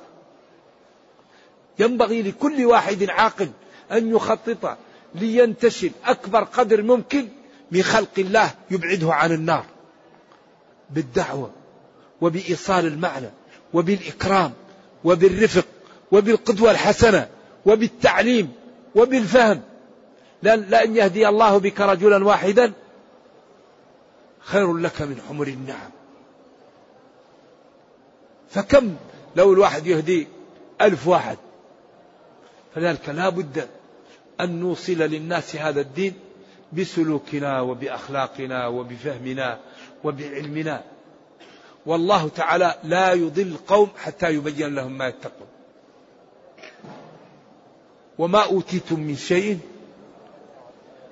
ينبغي 1.80 2.22
لكل 2.22 2.66
واحد 2.66 3.10
عاقل 3.10 3.50
أن 3.92 4.16
يخطط 4.16 4.78
لينتشل 5.16 5.92
أكبر 6.06 6.44
قدر 6.44 6.82
ممكن 6.82 7.28
من 7.74 7.84
خلق 7.84 8.10
الله 8.18 8.52
يبعده 8.72 9.14
عن 9.14 9.32
النار. 9.32 9.66
بالدعوة 10.90 11.52
وبإيصال 12.22 12.86
المعنى 12.86 13.30
وبالإكرام 13.74 14.54
وبالرفق 15.04 15.66
وبالقدوة 16.12 16.72
الحسنة 16.72 17.30
وبالتعليم 17.66 18.52
وبالفهم. 18.96 19.62
لأن 20.44 20.96
يهدي 20.96 21.28
الله 21.28 21.58
بك 21.58 21.82
رجلا 21.82 22.26
واحدا 22.26 22.74
خير 24.40 24.78
لك 24.78 25.02
من 25.02 25.22
حمر 25.30 25.48
النعم. 25.48 25.92
فكم 28.50 28.96
لو 29.36 29.54
الواحد 29.54 29.88
يهدي 29.88 30.28
ألف 30.82 31.08
واحد؟ 31.08 31.38
فذلك 32.76 33.10
لا 33.10 33.30
بد 33.30 33.68
أن 34.42 34.60
نوصل 34.60 34.94
للناس 34.94 35.56
هذا 35.56 35.82
الدين 35.82 36.14
بسلوكنا 36.78 37.62
وبأخلاقنا 37.62 38.68
وبفهمنا 38.68 39.60
وبعلمنا. 40.04 40.84
والله 41.86 42.30
تعالى 42.30 42.76
لا 42.84 43.14
يضل 43.14 43.58
قوم 43.68 43.90
حتى 43.98 44.30
يبين 44.30 44.76
لهم 44.76 44.98
ما 44.98 45.08
يتقون. 45.08 45.48
وما 48.18 48.46
أوتيتم 48.46 49.00
من 49.00 49.16
شيء 49.16 49.60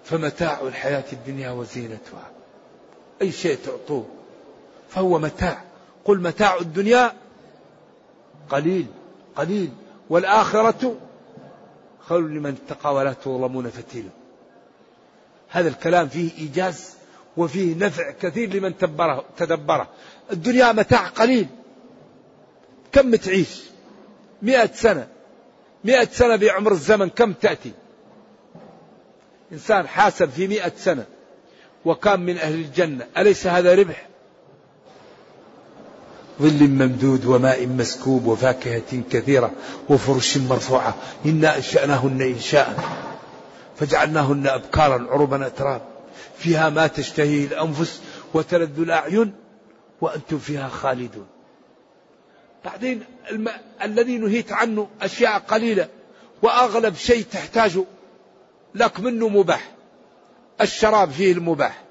فمتاع 0.03 0.61
الحياة 0.61 1.03
الدنيا 1.13 1.51
وزينتها. 1.51 2.31
أي 3.21 3.31
شيء 3.31 3.57
تعطوه 3.65 4.05
فهو 4.89 5.19
متاع. 5.19 5.63
قل 6.05 6.21
متاع 6.21 6.57
الدنيا 6.57 7.13
قليل 8.49 8.85
قليل. 9.35 9.69
والآخرة 10.09 10.95
خير 11.99 12.19
لمن 12.19 12.57
اتقى 12.65 12.93
ولا 12.93 13.13
تظلمون 13.13 13.69
فتيلا. 13.69 14.09
هذا 15.51 15.69
الكلام 15.69 16.07
فيه 16.09 16.29
إيجاز 16.37 16.89
وفيه 17.37 17.75
نفع 17.75 18.11
كثير 18.11 18.53
لمن 18.53 18.77
تدبره, 18.77 19.25
تدبره. 19.37 19.89
الدنيا 20.31 20.71
متاع 20.71 21.07
قليل. 21.07 21.47
كم 22.91 23.15
تعيش؟ 23.15 23.61
مئة 24.41 24.69
سنة. 24.73 25.07
مئة 25.83 26.07
سنة 26.11 26.35
بعمر 26.35 26.71
الزمن 26.71 27.09
كم 27.09 27.33
تأتي؟ 27.33 27.71
إنسان 29.51 29.87
حاسب 29.87 30.29
في 30.29 30.47
مئة 30.47 30.71
سنة. 30.77 31.05
وكان 31.85 32.19
من 32.19 32.37
أهل 32.37 32.53
الجنة. 32.53 33.07
أليس 33.17 33.47
هذا 33.47 33.75
ربح؟ 33.75 34.07
ظل 36.41 36.67
ممدود 36.67 37.25
وماء 37.25 37.67
مسكوب 37.67 38.25
وفاكهة 38.25 39.01
كثيرة 39.11 39.51
وفرش 39.89 40.37
مرفوعة. 40.37 40.95
إنا 41.25 41.57
أنشأناهن 41.57 42.21
إنشاء. 42.21 42.79
فجعلناهن 43.81 44.47
أبكارا 44.47 45.07
عربا 45.11 45.47
أتراب 45.47 45.81
فيها 46.37 46.69
ما 46.69 46.87
تشتهيه 46.87 47.45
الأنفس 47.45 48.01
وتلذ 48.33 48.79
الأعين 48.79 49.33
وأنتم 50.01 50.39
فيها 50.39 50.67
خالدون. 50.67 51.27
بعدين 52.65 53.03
الم... 53.31 53.49
الذي 53.83 54.17
نهيت 54.17 54.51
عنه 54.51 54.89
أشياء 55.01 55.39
قليلة 55.39 55.87
وأغلب 56.41 56.95
شيء 56.95 57.25
تحتاجه 57.31 57.85
لك 58.75 58.99
منه 58.99 59.29
مباح. 59.29 59.71
الشراب 60.61 61.11
فيه 61.11 61.31
المباح. 61.31 61.83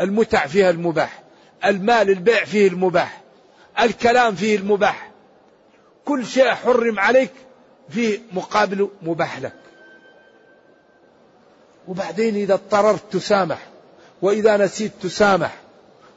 المتع 0.00 0.46
فيها 0.46 0.70
المباح. 0.70 1.22
المال 1.64 2.10
البيع 2.10 2.44
فيه 2.44 2.68
المباح. 2.68 3.22
الكلام 3.80 4.34
فيه 4.34 4.56
المباح. 4.56 5.10
كل 6.04 6.26
شيء 6.26 6.50
حرم 6.50 6.98
عليك 6.98 7.32
فيه 7.88 8.20
مقابله 8.32 8.90
مباح 9.02 9.40
لك. 9.40 9.61
وبعدين 11.88 12.34
إذا 12.34 12.54
اضطررت 12.54 13.02
تسامح 13.12 13.58
وإذا 14.22 14.56
نسيت 14.56 14.92
تسامح 15.02 15.56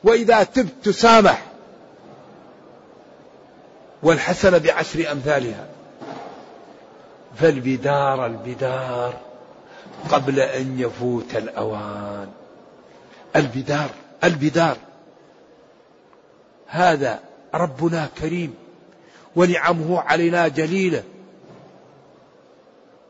وإذا 0.04 0.44
تبت 0.44 0.74
تسامح. 0.84 1.44
والحسنة 4.04 4.58
بعشر 4.58 5.12
أمثالها. 5.12 5.68
فالبدار 7.36 8.26
البدار 8.26 9.14
قبل 10.10 10.40
أن 10.40 10.80
يفوت 10.80 11.36
الأوان. 11.36 12.28
البدار 13.36 13.90
البدار. 14.24 14.78
هذا 16.68 17.20
ربنا 17.54 18.10
كريم 18.22 18.56
ونعمه 19.36 20.02
علينا 20.02 20.48
جليلة. 20.48 21.04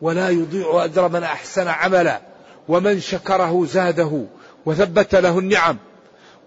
ولا 0.02 0.30
يضيع 0.30 0.86
أجر 0.86 1.08
من 1.08 1.24
أحسن 1.24 1.68
عملا. 1.68 2.22
ومن 2.68 3.00
شكره 3.00 3.66
زاده 3.66 4.26
وثبت 4.66 5.16
له 5.16 5.40
النعم. 5.40 5.78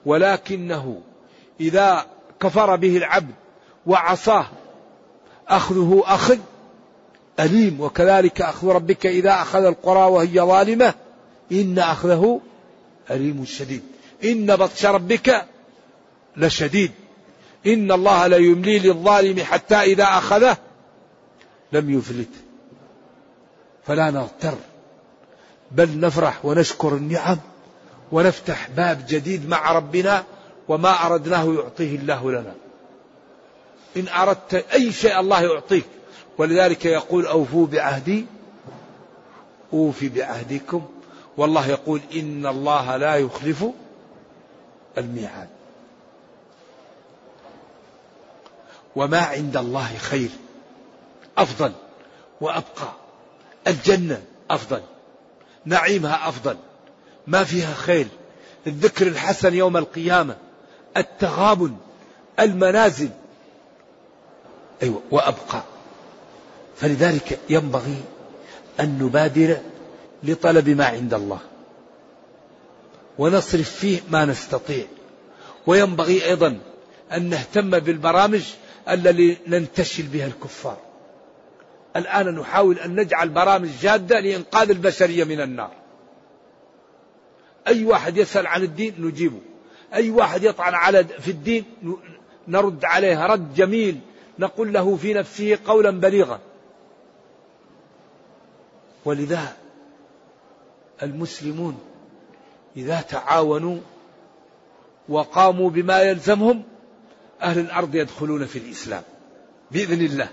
ولكنه 0.06 1.00
إذا 1.60 2.06
كفر 2.40 2.76
به 2.76 2.96
العبد 2.96 3.34
وعصاه 3.86 4.46
أخذه 5.48 6.02
أخذ 6.06 6.38
أليم. 7.40 7.80
وكذلك 7.80 8.40
أخذ 8.40 8.68
ربك 8.68 9.06
إذا 9.06 9.32
أخذ 9.32 9.64
القرى 9.64 10.10
وهي 10.10 10.40
ظالمة. 10.40 10.94
إن 11.52 11.78
أخذه 11.78 12.40
أليم 13.10 13.44
شديد. 13.44 13.82
إن 14.24 14.56
بطش 14.56 14.86
ربك 14.86 15.44
لشديد. 16.36 16.92
إن 17.66 17.92
الله 17.92 18.26
لا 18.26 18.36
يملي 18.36 18.78
للظالم 18.78 19.44
حتى 19.44 19.76
إذا 19.76 20.04
أخذه 20.04 20.56
لم 21.72 21.98
يفلت. 21.98 22.28
فلا 23.86 24.10
نغتر. 24.10 24.54
بل 25.70 26.00
نفرح 26.00 26.44
ونشكر 26.44 26.94
النعم 26.94 27.38
ونفتح 28.12 28.68
باب 28.70 29.04
جديد 29.08 29.48
مع 29.48 29.72
ربنا 29.72 30.24
وما 30.68 31.06
أردناه 31.06 31.54
يعطيه 31.54 31.96
الله 31.96 32.30
لنا. 32.30 32.54
إن 33.96 34.08
أردت 34.08 34.54
أي 34.54 34.92
شيء 34.92 35.20
الله 35.20 35.42
يعطيك. 35.42 35.84
ولذلك 36.38 36.84
يقول 36.84 37.26
أوفوا 37.26 37.66
بعهدي. 37.66 38.26
أوفي 39.72 40.08
بعهدكم. 40.08 40.88
والله 41.36 41.66
يقول 41.66 42.00
إن 42.14 42.46
الله 42.46 42.96
لا 42.96 43.16
يخلف 43.16 43.64
الميعاد. 44.98 45.48
وما 48.96 49.20
عند 49.20 49.56
الله 49.56 49.96
خير. 49.98 50.30
أفضل 51.38 51.72
وأبقى. 52.40 52.92
الجنة 53.66 54.22
أفضل. 54.50 54.82
نعيمها 55.68 56.28
أفضل. 56.28 56.56
ما 57.26 57.44
فيها 57.44 57.74
خير 57.74 58.06
الذكر 58.66 59.06
الحسن 59.06 59.54
يوم 59.54 59.76
القيامة. 59.76 60.36
التغابن. 60.96 61.76
المنازل. 62.40 63.10
أيوه 64.82 65.02
وأبقى. 65.10 65.62
فلذلك 66.76 67.38
ينبغي 67.50 68.02
أن 68.80 68.98
نبادر 69.02 69.58
لطلب 70.22 70.68
ما 70.68 70.86
عند 70.86 71.14
الله. 71.14 71.40
ونصرف 73.18 73.70
فيه 73.70 74.00
ما 74.10 74.24
نستطيع. 74.24 74.86
وينبغي 75.66 76.24
أيضا 76.24 76.58
أن 77.12 77.28
نهتم 77.28 77.78
بالبرامج 77.78 78.42
الذي 78.88 79.38
ننتشل 79.46 80.02
بها 80.02 80.26
الكفار. 80.26 80.87
الآن 81.96 82.34
نحاول 82.34 82.78
أن 82.78 83.00
نجعل 83.00 83.28
برامج 83.28 83.68
جادة 83.80 84.20
لإنقاذ 84.20 84.70
البشرية 84.70 85.24
من 85.24 85.40
النار. 85.40 85.70
أي 87.66 87.84
واحد 87.84 88.16
يسأل 88.16 88.46
عن 88.46 88.62
الدين 88.62 88.94
نجيبه. 88.98 89.40
أي 89.94 90.10
واحد 90.10 90.42
يطعن 90.42 90.74
على 90.74 91.04
في 91.04 91.30
الدين 91.30 91.64
نرد 92.48 92.84
عليه 92.84 93.26
رد 93.26 93.54
جميل. 93.54 94.00
نقول 94.38 94.72
له 94.72 94.96
في 94.96 95.14
نفسه 95.14 95.58
قولا 95.66 95.90
بليغا. 95.90 96.40
ولذا 99.04 99.56
المسلمون 101.02 101.78
إذا 102.76 103.00
تعاونوا 103.00 103.78
وقاموا 105.08 105.70
بما 105.70 106.02
يلزمهم 106.02 106.62
أهل 107.42 107.58
الأرض 107.58 107.94
يدخلون 107.94 108.46
في 108.46 108.58
الإسلام. 108.58 109.02
بإذن 109.70 110.04
الله. 110.04 110.28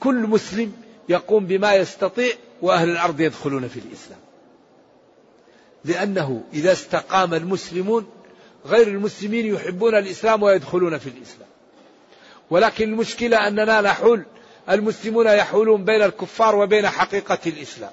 كل 0.00 0.14
مسلم 0.14 0.72
يقوم 1.08 1.46
بما 1.46 1.74
يستطيع 1.74 2.34
وأهل 2.62 2.90
الأرض 2.90 3.20
يدخلون 3.20 3.68
في 3.68 3.80
الإسلام. 3.80 4.18
لأنه 5.84 6.42
إذا 6.52 6.72
استقام 6.72 7.34
المسلمون 7.34 8.06
غير 8.66 8.88
المسلمين 8.88 9.54
يحبون 9.54 9.94
الإسلام 9.94 10.42
ويدخلون 10.42 10.98
في 10.98 11.06
الإسلام. 11.06 11.48
ولكن 12.50 12.84
المشكلة 12.88 13.48
أننا 13.48 13.80
نحول 13.80 14.24
المسلمون 14.70 15.26
يحولون 15.26 15.84
بين 15.84 16.02
الكفار 16.02 16.56
وبين 16.56 16.88
حقيقة 16.88 17.38
الإسلام. 17.46 17.90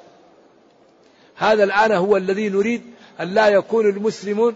هذا 1.35 1.63
الآن 1.63 1.91
هو 1.91 2.17
الذي 2.17 2.49
نريد 2.49 2.81
أن 3.19 3.33
لا 3.33 3.47
يكون 3.47 3.89
المسلمون 3.89 4.55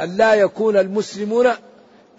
أن 0.00 0.16
لا 0.16 0.34
يكون 0.34 0.76
المسلمون 0.76 1.52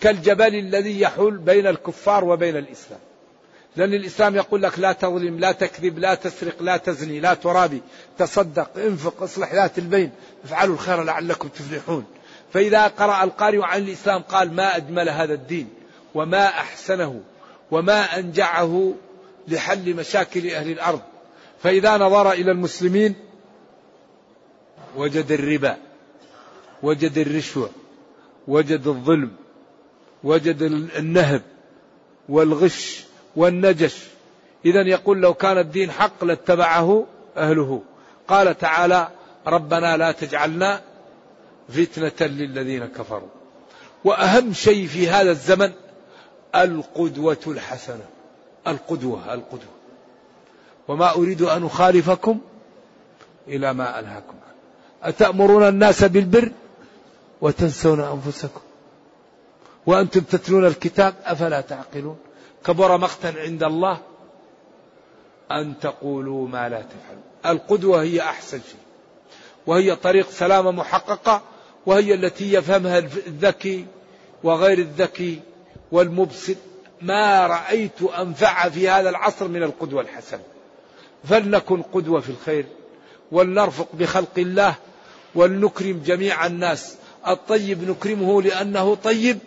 كالجبل 0.01 0.55
الذي 0.55 1.01
يحول 1.01 1.37
بين 1.37 1.67
الكفار 1.67 2.25
وبين 2.25 2.57
الإسلام. 2.57 2.99
لأن 3.75 3.93
الإسلام 3.93 4.35
يقول 4.35 4.61
لك 4.63 4.79
لا 4.79 4.91
تظلم 4.91 5.39
لا 5.39 5.51
تكذب 5.51 5.99
لا 5.99 6.15
تسرق 6.15 6.63
لا 6.63 6.77
تزني 6.77 7.19
لا 7.19 7.33
ترابي 7.33 7.81
تصدق 8.17 8.77
انفق 8.77 9.23
اصلح 9.23 9.53
ذات 9.53 9.77
البين 9.77 10.11
افعلوا 10.43 10.75
الخير 10.75 11.03
لعلكم 11.03 11.47
تفلحون. 11.47 12.05
فإذا 12.53 12.87
قرأ 12.87 13.23
القارئ 13.23 13.61
عن 13.61 13.81
الإسلام 13.81 14.21
قال 14.21 14.53
ما 14.53 14.77
أجمل 14.77 15.09
هذا 15.09 15.33
الدين 15.33 15.69
وما 16.15 16.47
أحسنه 16.47 17.21
وما 17.71 18.19
أنجعه 18.19 18.93
لحل 19.47 19.95
مشاكل 19.95 20.49
أهل 20.49 20.71
الأرض. 20.71 21.01
فإذا 21.63 21.97
نظر 21.97 22.31
إلى 22.31 22.51
المسلمين 22.51 23.15
وجد 24.95 25.31
الربا 25.31 25.77
وجد 26.83 27.17
الرشوة 27.17 27.69
وجد 28.47 28.87
الظلم 28.87 29.31
وجد 30.23 30.61
النهب 30.97 31.41
والغش 32.29 33.03
والنجش. 33.35 34.03
إذا 34.65 34.81
يقول 34.81 35.21
لو 35.21 35.33
كان 35.33 35.57
الدين 35.57 35.91
حق 35.91 36.23
لاتبعه 36.23 37.05
أهله. 37.37 37.81
قال 38.27 38.57
تعالى 38.57 39.07
ربنا 39.47 39.97
لا 39.97 40.11
تجعلنا 40.11 40.81
فتنة 41.69 42.27
للذين 42.27 42.85
كفروا. 42.85 43.29
وأهم 44.03 44.53
شيء 44.53 44.87
في 44.87 45.09
هذا 45.09 45.31
الزمن 45.31 45.71
القدوة 46.55 47.37
الحسنة. 47.47 48.05
القدوة 48.67 49.33
القدوة. 49.33 49.73
وما 50.87 51.15
أريد 51.15 51.41
أن 51.41 51.65
أخالفكم 51.65 52.39
إلى 53.47 53.73
ما 53.73 53.99
أنهاكم 53.99 54.35
عنه. 54.47 54.53
أتأمرون 55.03 55.67
الناس 55.67 56.03
بالبر 56.03 56.51
وتنسون 57.41 57.99
أنفسكم. 57.99 58.61
وأنتم 59.85 60.19
تتلون 60.19 60.65
الكتاب 60.65 61.13
أفلا 61.23 61.61
تعقلون؟ 61.61 62.17
كبر 62.65 62.97
مقتا 62.97 63.33
عند 63.37 63.63
الله 63.63 63.97
أن 65.51 65.73
تقولوا 65.81 66.47
ما 66.47 66.69
لا 66.69 66.81
تفعلون. 66.81 67.23
القدوة 67.45 68.01
هي 68.01 68.21
أحسن 68.21 68.57
شيء 68.57 68.79
وهي 69.67 69.95
طريق 69.95 70.29
سلامة 70.29 70.71
محققة 70.71 71.41
وهي 71.85 72.13
التي 72.13 72.53
يفهمها 72.53 72.97
الذكي 72.97 73.85
وغير 74.43 74.77
الذكي 74.77 75.39
والمبسط. 75.91 76.57
ما 77.01 77.47
رأيت 77.47 78.01
أنفع 78.01 78.69
في 78.69 78.89
هذا 78.89 79.09
العصر 79.09 79.47
من 79.47 79.63
القدوة 79.63 80.01
الحسنة. 80.01 80.43
فلنكن 81.23 81.81
قدوة 81.81 82.19
في 82.19 82.29
الخير 82.29 82.65
ولنرفق 83.31 83.87
بخلق 83.93 84.37
الله 84.37 84.75
ولنكرم 85.35 86.01
جميع 86.05 86.45
الناس. 86.45 86.95
الطيب 87.27 87.89
نكرمه 87.89 88.41
لأنه 88.41 88.95
طيب 88.95 89.37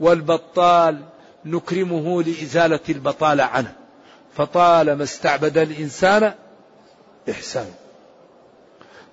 والبطال 0.00 1.00
نكرمه 1.46 2.22
لإزالة 2.22 2.80
البطالة 2.88 3.44
عنه. 3.44 3.72
فطالما 4.36 5.04
استعبد 5.04 5.58
الإنسان 5.58 6.34
إحسان. 7.30 7.66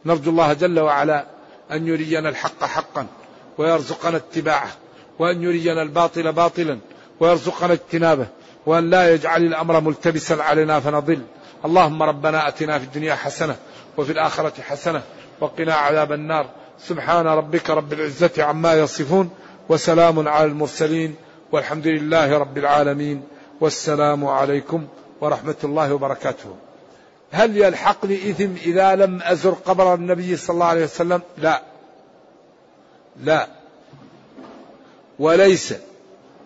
نرجو 0.05 0.31
الله 0.31 0.53
جل 0.53 0.79
وعلا 0.79 1.25
أن 1.71 1.87
يرينا 1.87 2.29
الحق 2.29 2.63
حقا 2.63 3.07
ويرزقنا 3.57 4.17
اتباعه 4.17 4.71
وأن 5.19 5.43
يرينا 5.43 5.81
الباطل 5.81 6.31
باطلا 6.31 6.79
ويرزقنا 7.19 7.73
اجتنابه 7.73 8.27
وأن 8.65 8.89
لا 8.89 9.13
يجعل 9.13 9.43
الأمر 9.43 9.79
ملتبسا 9.79 10.33
علينا 10.33 10.79
فنضل. 10.79 11.21
اللهم 11.65 12.03
ربنا 12.03 12.47
أتنا 12.47 12.79
في 12.79 12.85
الدنيا 12.85 13.15
حسنة 13.15 13.55
وفي 13.97 14.11
الآخرة 14.11 14.61
حسنة 14.61 15.01
وقنا 15.39 15.73
عذاب 15.73 16.11
النار. 16.11 16.49
سبحان 16.79 17.27
ربك 17.27 17.69
رب 17.69 17.93
العزة 17.93 18.31
عما 18.37 18.73
يصفون 18.73 19.29
وسلام 19.69 20.27
على 20.27 20.45
المرسلين. 20.45 21.15
والحمد 21.51 21.87
لله 21.87 22.37
رب 22.37 22.57
العالمين 22.57 23.23
والسلام 23.61 24.25
عليكم 24.25 24.87
ورحمة 25.21 25.55
الله 25.63 25.93
وبركاته. 25.93 26.55
هل 27.31 27.57
يلحقني 27.57 28.29
إثم 28.29 28.51
إذا 28.65 28.95
لم 28.95 29.21
أزر 29.21 29.51
قبر 29.51 29.93
النبي 29.93 30.37
صلى 30.37 30.53
الله 30.53 30.65
عليه 30.65 30.83
وسلم؟ 30.83 31.21
لا. 31.37 31.61
لا. 33.23 33.47
وليس. 35.19 35.73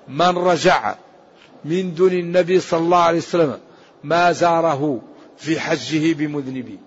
من 0.07 0.37
رجع 0.37 0.95
من 1.65 1.93
دون 1.93 2.11
النبي 2.11 2.59
صلى 2.59 2.79
الله 2.79 2.97
عليه 2.97 3.17
وسلم 3.17 3.59
ما 4.03 4.31
زاره 4.31 5.01
في 5.37 5.59
حجه 5.59 6.13
بمذنبي. 6.13 6.79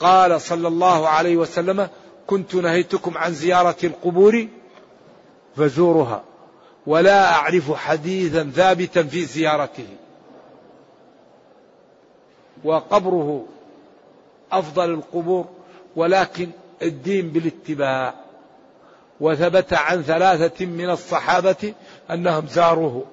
قال 0.00 0.40
صلى 0.40 0.68
الله 0.68 1.08
عليه 1.08 1.36
وسلم 1.36 1.88
كنت 2.26 2.54
نهيتكم 2.54 3.18
عن 3.18 3.32
زيارة 3.34 3.76
القبور 3.84 4.48
فزورها 5.56 6.24
ولا 6.88 7.32
أعرف 7.32 7.72
حديثا 7.72 8.50
ثابتا 8.54 9.02
في 9.02 9.24
زيارته. 9.24 9.88
وقبره 12.64 13.44
أفضل 14.52 14.90
القبور 14.90 15.46
ولكن 15.96 16.50
الدين 16.82 17.30
بالاتباع. 17.30 18.14
وثبت 19.20 19.72
عن 19.72 20.02
ثلاثة 20.02 20.66
من 20.66 20.90
الصحابة 20.90 21.74
أنهم 22.10 22.46
زاروه 22.46 23.04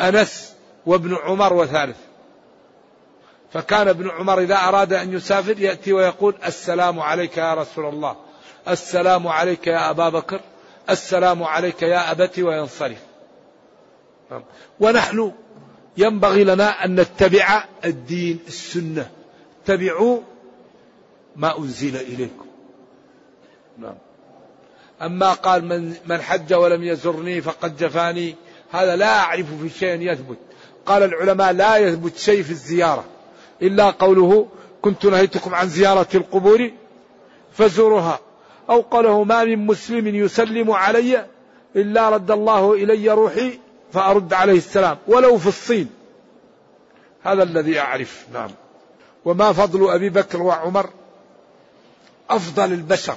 أنس 0.00 0.54
وابن 0.86 1.14
عمر 1.14 1.52
وثالث. 1.52 1.98
فكان 3.52 3.88
ابن 3.88 4.10
عمر 4.10 4.40
إذا 4.40 4.56
أراد 4.56 4.92
أن 4.92 5.12
يسافر 5.12 5.58
يأتي 5.60 5.92
ويقول 5.92 6.34
السلام 6.46 7.00
عليك 7.00 7.36
يا 7.36 7.54
رسول 7.54 7.86
الله 7.86 8.16
السلام 8.68 9.28
عليك 9.28 9.66
يا 9.66 9.90
أبا 9.90 10.08
بكر 10.08 10.40
السلام 10.90 11.42
عليك 11.42 11.82
يا 11.82 12.10
أبتي 12.10 12.42
وينصرف. 12.42 12.98
ونحن 14.80 15.32
ينبغي 15.96 16.44
لنا 16.44 16.84
أن 16.84 17.00
نتبع 17.00 17.64
الدين 17.84 18.38
السنة. 18.46 19.10
اتبعوا 19.62 20.20
ما 21.36 21.58
أنزل 21.58 21.96
إليكم. 21.96 22.46
نعم. 23.78 23.94
أما 25.02 25.32
قال 25.32 25.64
من, 25.64 25.94
من 26.06 26.20
حج 26.22 26.54
ولم 26.54 26.84
يزرني 26.84 27.40
فقد 27.40 27.76
جفاني 27.76 28.34
هذا 28.72 28.96
لا 28.96 29.18
أعرف 29.18 29.46
في 29.62 29.68
شيء 29.68 30.12
يثبت. 30.12 30.38
قال 30.86 31.02
العلماء 31.02 31.52
لا 31.52 31.76
يثبت 31.76 32.16
شيء 32.16 32.42
في 32.42 32.50
الزيارة. 32.50 33.04
إلا 33.62 33.90
قوله 33.90 34.48
كنت 34.82 35.06
نهيتكم 35.06 35.54
عن 35.54 35.68
زيارة 35.68 36.08
القبور 36.14 36.70
فزورها 37.52 38.20
أو 38.70 38.80
قاله 38.80 39.24
ما 39.24 39.44
من 39.44 39.66
مسلم 39.66 40.06
يسلم 40.06 40.70
علي 40.70 41.26
إلا 41.76 42.08
رد 42.08 42.30
الله 42.30 42.72
إلي 42.72 43.10
روحي 43.10 43.58
فأرد 43.92 44.34
عليه 44.34 44.58
السلام 44.58 44.98
ولو 45.06 45.38
في 45.38 45.46
الصين. 45.46 45.90
هذا 47.22 47.42
الذي 47.42 47.80
أعرف 47.80 48.26
نعم. 48.32 48.50
وما 49.24 49.52
فضل 49.52 49.90
أبي 49.90 50.08
بكر 50.08 50.42
وعمر؟ 50.42 50.90
أفضل 52.30 52.72
البشر 52.72 53.16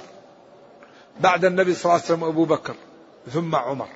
بعد 1.20 1.44
النبي 1.44 1.74
صلى 1.74 1.84
الله 1.84 2.04
عليه 2.04 2.04
وسلم 2.04 2.24
أبو 2.24 2.44
بكر 2.44 2.74
ثم 3.32 3.54
عمر. 3.54 3.88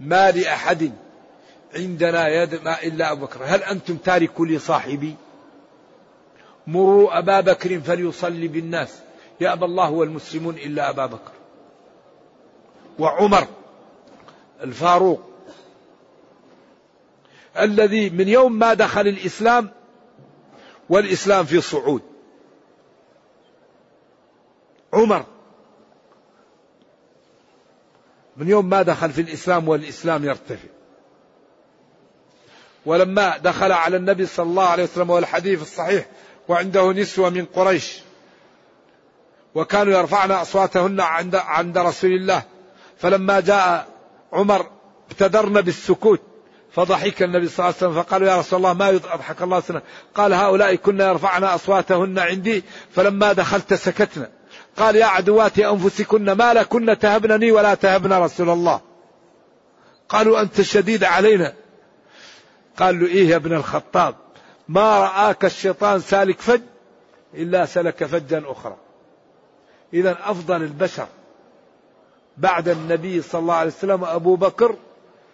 ما 0.00 0.30
لأحد 0.30 0.92
عندنا 1.74 2.28
يد 2.28 2.62
ما 2.64 2.82
إلا 2.82 3.12
أبو 3.12 3.26
بكر. 3.26 3.40
هل 3.44 3.62
أنتم 3.62 3.96
تاركوا 3.96 4.46
لي 4.46 4.58
صاحبي؟ 4.58 5.14
مروا 6.66 7.18
أبا 7.18 7.40
بكر 7.40 7.80
فليصلي 7.80 8.48
بالناس. 8.48 8.98
يأبى 9.40 9.64
الله 9.64 9.90
والمسلمون 9.90 10.54
إلا 10.54 10.90
أبا 10.90 11.06
بكر. 11.06 11.32
وعمر 12.98 13.46
الفاروق 14.62 15.20
الذي 17.58 18.10
من 18.10 18.28
يوم 18.28 18.58
ما 18.58 18.74
دخل 18.74 19.08
الإسلام 19.08 19.70
والإسلام 20.88 21.44
في 21.44 21.60
صعود. 21.60 22.02
عمر 24.92 25.24
من 28.36 28.48
يوم 28.48 28.68
ما 28.68 28.82
دخل 28.82 29.10
في 29.10 29.20
الإسلام 29.20 29.68
والإسلام 29.68 30.24
يرتفع. 30.24 30.68
ولما 32.86 33.36
دخل 33.36 33.72
على 33.72 33.96
النبي 33.96 34.26
صلى 34.26 34.46
الله 34.46 34.64
عليه 34.64 34.82
وسلم 34.82 35.10
والحديث 35.10 35.62
الصحيح 35.62 36.06
وعنده 36.48 36.92
نسوة 36.92 37.30
من 37.30 37.44
قريش. 37.44 37.98
وكانوا 39.54 39.98
يرفعن 39.98 40.30
أصواتهن 40.30 41.00
عند, 41.00 41.34
عند 41.34 41.78
رسول 41.78 42.10
الله. 42.10 42.42
فلما 42.98 43.40
جاء 43.40 43.86
عمر 44.32 44.66
ابتدرن 45.10 45.60
بالسكوت 45.60 46.20
فضحك 46.72 47.22
النبي 47.22 47.48
صلى 47.48 47.64
الله 47.64 47.76
عليه 47.76 47.76
وسلم 47.76 48.02
فقالوا 48.02 48.28
يا 48.28 48.36
رسول 48.36 48.56
الله 48.58 48.72
ما 48.72 48.88
يضحك 48.88 49.42
الله 49.42 49.60
سنة. 49.60 49.82
قال 50.14 50.34
هؤلاء 50.34 50.74
كنا 50.74 51.08
يرفعن 51.08 51.44
أصواتهن 51.44 52.18
عندي 52.18 52.64
فلما 52.90 53.32
دخلت 53.32 53.74
سكتنا. 53.74 54.28
قال 54.76 54.96
يا 54.96 55.06
عدوات 55.06 55.58
أنفسكن 55.58 56.32
ما 56.32 56.54
لكن 56.54 56.98
تهبنني 56.98 57.52
ولا 57.52 57.74
تهبن 57.74 58.12
رسول 58.12 58.50
الله. 58.50 58.80
قالوا 60.08 60.40
أنت 60.40 60.60
شديد 60.60 61.04
علينا. 61.04 61.52
قال 62.78 63.00
له 63.00 63.06
إيه 63.06 63.28
يا 63.28 63.36
ابن 63.36 63.52
الخطاب؟ 63.52 64.14
ما 64.68 65.00
رآك 65.00 65.44
الشيطان 65.44 66.00
سالك 66.00 66.40
فج 66.40 66.60
إلا 67.34 67.66
سلك 67.66 68.04
فجا 68.04 68.42
أخرى. 68.46 68.76
إذا 69.94 70.16
أفضل 70.24 70.62
البشر 70.62 71.06
بعد 72.36 72.68
النبي 72.68 73.22
صلى 73.22 73.40
الله 73.40 73.54
عليه 73.54 73.70
وسلم 73.70 74.04
أبو 74.04 74.36
بكر 74.36 74.76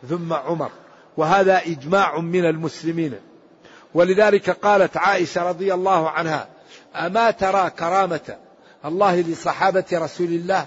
ثم 0.09 0.33
عمر. 0.33 0.71
وهذا 1.17 1.63
إجماع 1.67 2.19
من 2.19 2.45
المسلمين. 2.45 3.15
ولذلك 3.95 4.51
قالت 4.51 4.97
عائشة 4.97 5.49
رضي 5.49 5.75
الله 5.75 6.11
عنها 6.11 6.49
أما 6.95 7.31
ترى 7.31 7.71
كرامة 7.71 8.37
الله 8.85 9.21
لصحابة 9.21 9.85
رسول 9.93 10.27
الله 10.27 10.67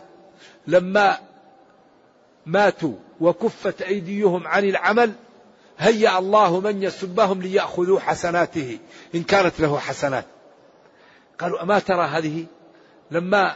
لما 0.68 1.18
ماتوا 2.46 2.94
وكفت 3.22 3.82
أيديهم 3.82 4.48
عن 4.48 4.64
العمل 4.64 5.14
هيأ 5.78 6.18
الله 6.20 6.60
من 6.60 6.84
يسبهم 6.84 7.42
ليأخذوا 7.42 8.00
حسناته. 8.00 8.80
إن 9.16 9.24
كانت 9.24 9.60
له 9.60 9.80
حسنات. 9.80 10.26
قالوا 11.40 11.64
أما 11.64 11.80
ترى 11.80 12.06
هذه؟ 12.06 12.46
لما 13.12 13.56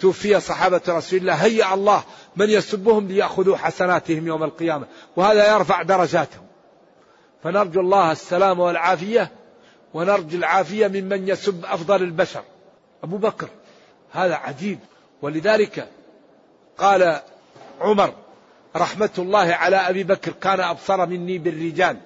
توفي 0.00 0.40
صحابة 0.40 0.80
رسول 0.88 1.18
الله 1.20 1.34
هيأ 1.34 1.74
الله 1.74 2.02
من 2.36 2.50
يسبهم 2.50 3.08
ليأخذوا 3.08 3.56
حسناتهم 3.56 4.26
يوم 4.26 4.42
القيامة. 4.44 4.86
وهذا 5.16 5.54
يرفع 5.54 5.82
درجاتهم. 5.82 6.46
فنرجو 7.42 7.80
الله 7.80 8.12
السلام 8.12 8.60
والعافية 8.60 9.30
ونرجو 9.94 10.38
العافية 10.38 10.88
ممن 10.88 11.28
يسب 11.28 11.64
أفضل 11.64 12.02
البشر. 12.02 12.42
أبو 13.04 13.16
بكر 13.16 13.48
هذا 14.12 14.34
عجيب. 14.34 14.78
ولذلك 15.22 15.88
قال 16.78 17.20
عمر 17.80 18.14
رحمة 18.76 19.10
الله 19.18 19.54
على 19.54 19.76
أبي 19.76 20.04
بكر 20.04 20.32
كان 20.32 20.60
أبصر 20.60 21.06
مني 21.06 21.38
بالرجال 21.38 21.96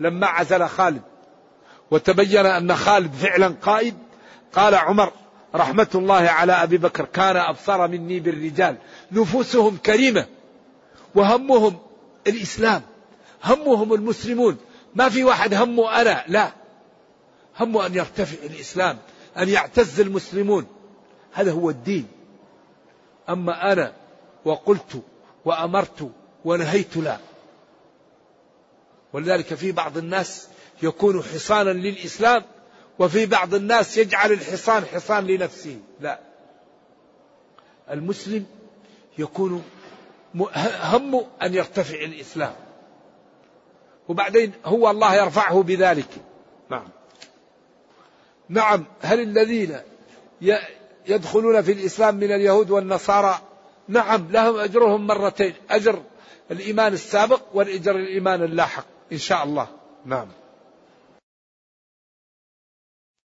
لما 0.00 0.26
عزل 0.26 0.68
خالد. 0.68 1.02
وتبين 1.90 2.46
أن 2.46 2.76
خالد 2.76 3.14
فعلا 3.14 3.54
قائد. 3.62 3.94
قال 4.52 4.74
عمر 4.74 5.12
رحمة 5.54 5.88
الله 5.94 6.14
على 6.14 6.52
أبي 6.52 6.78
بكر 6.78 7.04
كان 7.04 7.36
أبصر 7.36 7.88
مني 7.88 8.20
بالرجال. 8.20 8.76
نفوسهم 9.12 9.76
كريمة 9.76 10.26
وهمهم 11.14 11.78
الإسلام 12.26 12.82
همهم 13.44 13.94
المسلمون. 13.94 14.56
ما 14.94 15.08
في 15.08 15.24
واحد 15.24 15.54
همه 15.54 16.00
أنا 16.00 16.24
لا. 16.28 16.52
همه 17.60 17.86
أن 17.86 17.94
يرتفع 17.94 18.46
الإسلام 18.46 18.98
أن 19.38 19.48
يعتز 19.48 20.00
المسلمون. 20.00 20.66
هذا 21.32 21.52
هو 21.52 21.70
الدين. 21.70 22.06
أما 23.28 23.72
أنا 23.72 23.92
وقلت 24.44 25.02
وأمرت 25.44 26.10
ونهيت 26.44 26.96
لا. 26.96 27.18
ولذلك 29.12 29.54
في 29.54 29.72
بعض 29.72 29.98
الناس 29.98 30.48
يكون 30.82 31.22
حصانا 31.22 31.70
للإسلام 31.70 32.42
وفي 32.98 33.26
بعض 33.26 33.54
الناس 33.54 33.96
يجعل 33.96 34.32
الحصان 34.32 34.84
حصان 34.84 35.26
لنفسه. 35.26 35.78
لا. 36.00 36.20
المسلم 37.90 38.46
يكون 39.18 39.64
همه 40.82 41.26
أن 41.42 41.54
يرتفع 41.54 42.04
الإسلام. 42.04 42.54
وبعدين 44.08 44.52
هو 44.64 44.90
الله 44.90 45.14
يرفعه 45.14 45.62
بذلك. 45.62 46.08
نعم. 46.70 46.88
نعم 48.48 48.84
هل 49.00 49.20
الذين 49.20 49.80
يدخلون 51.06 51.62
في 51.62 51.72
الإسلام 51.72 52.14
من 52.14 52.32
اليهود 52.32 52.70
والنصارى 52.70 53.40
نعم 53.88 54.26
لهم 54.30 54.56
أجرهم 54.56 55.06
مرتين 55.06 55.54
أجر 55.70 56.02
الإيمان 56.50 56.92
السابق 56.92 57.42
والأجر 57.54 57.96
الإيمان 57.96 58.42
اللاحق 58.42 58.84
إن 59.12 59.18
شاء 59.18 59.44
الله. 59.44 59.68
نعم. 60.04 60.28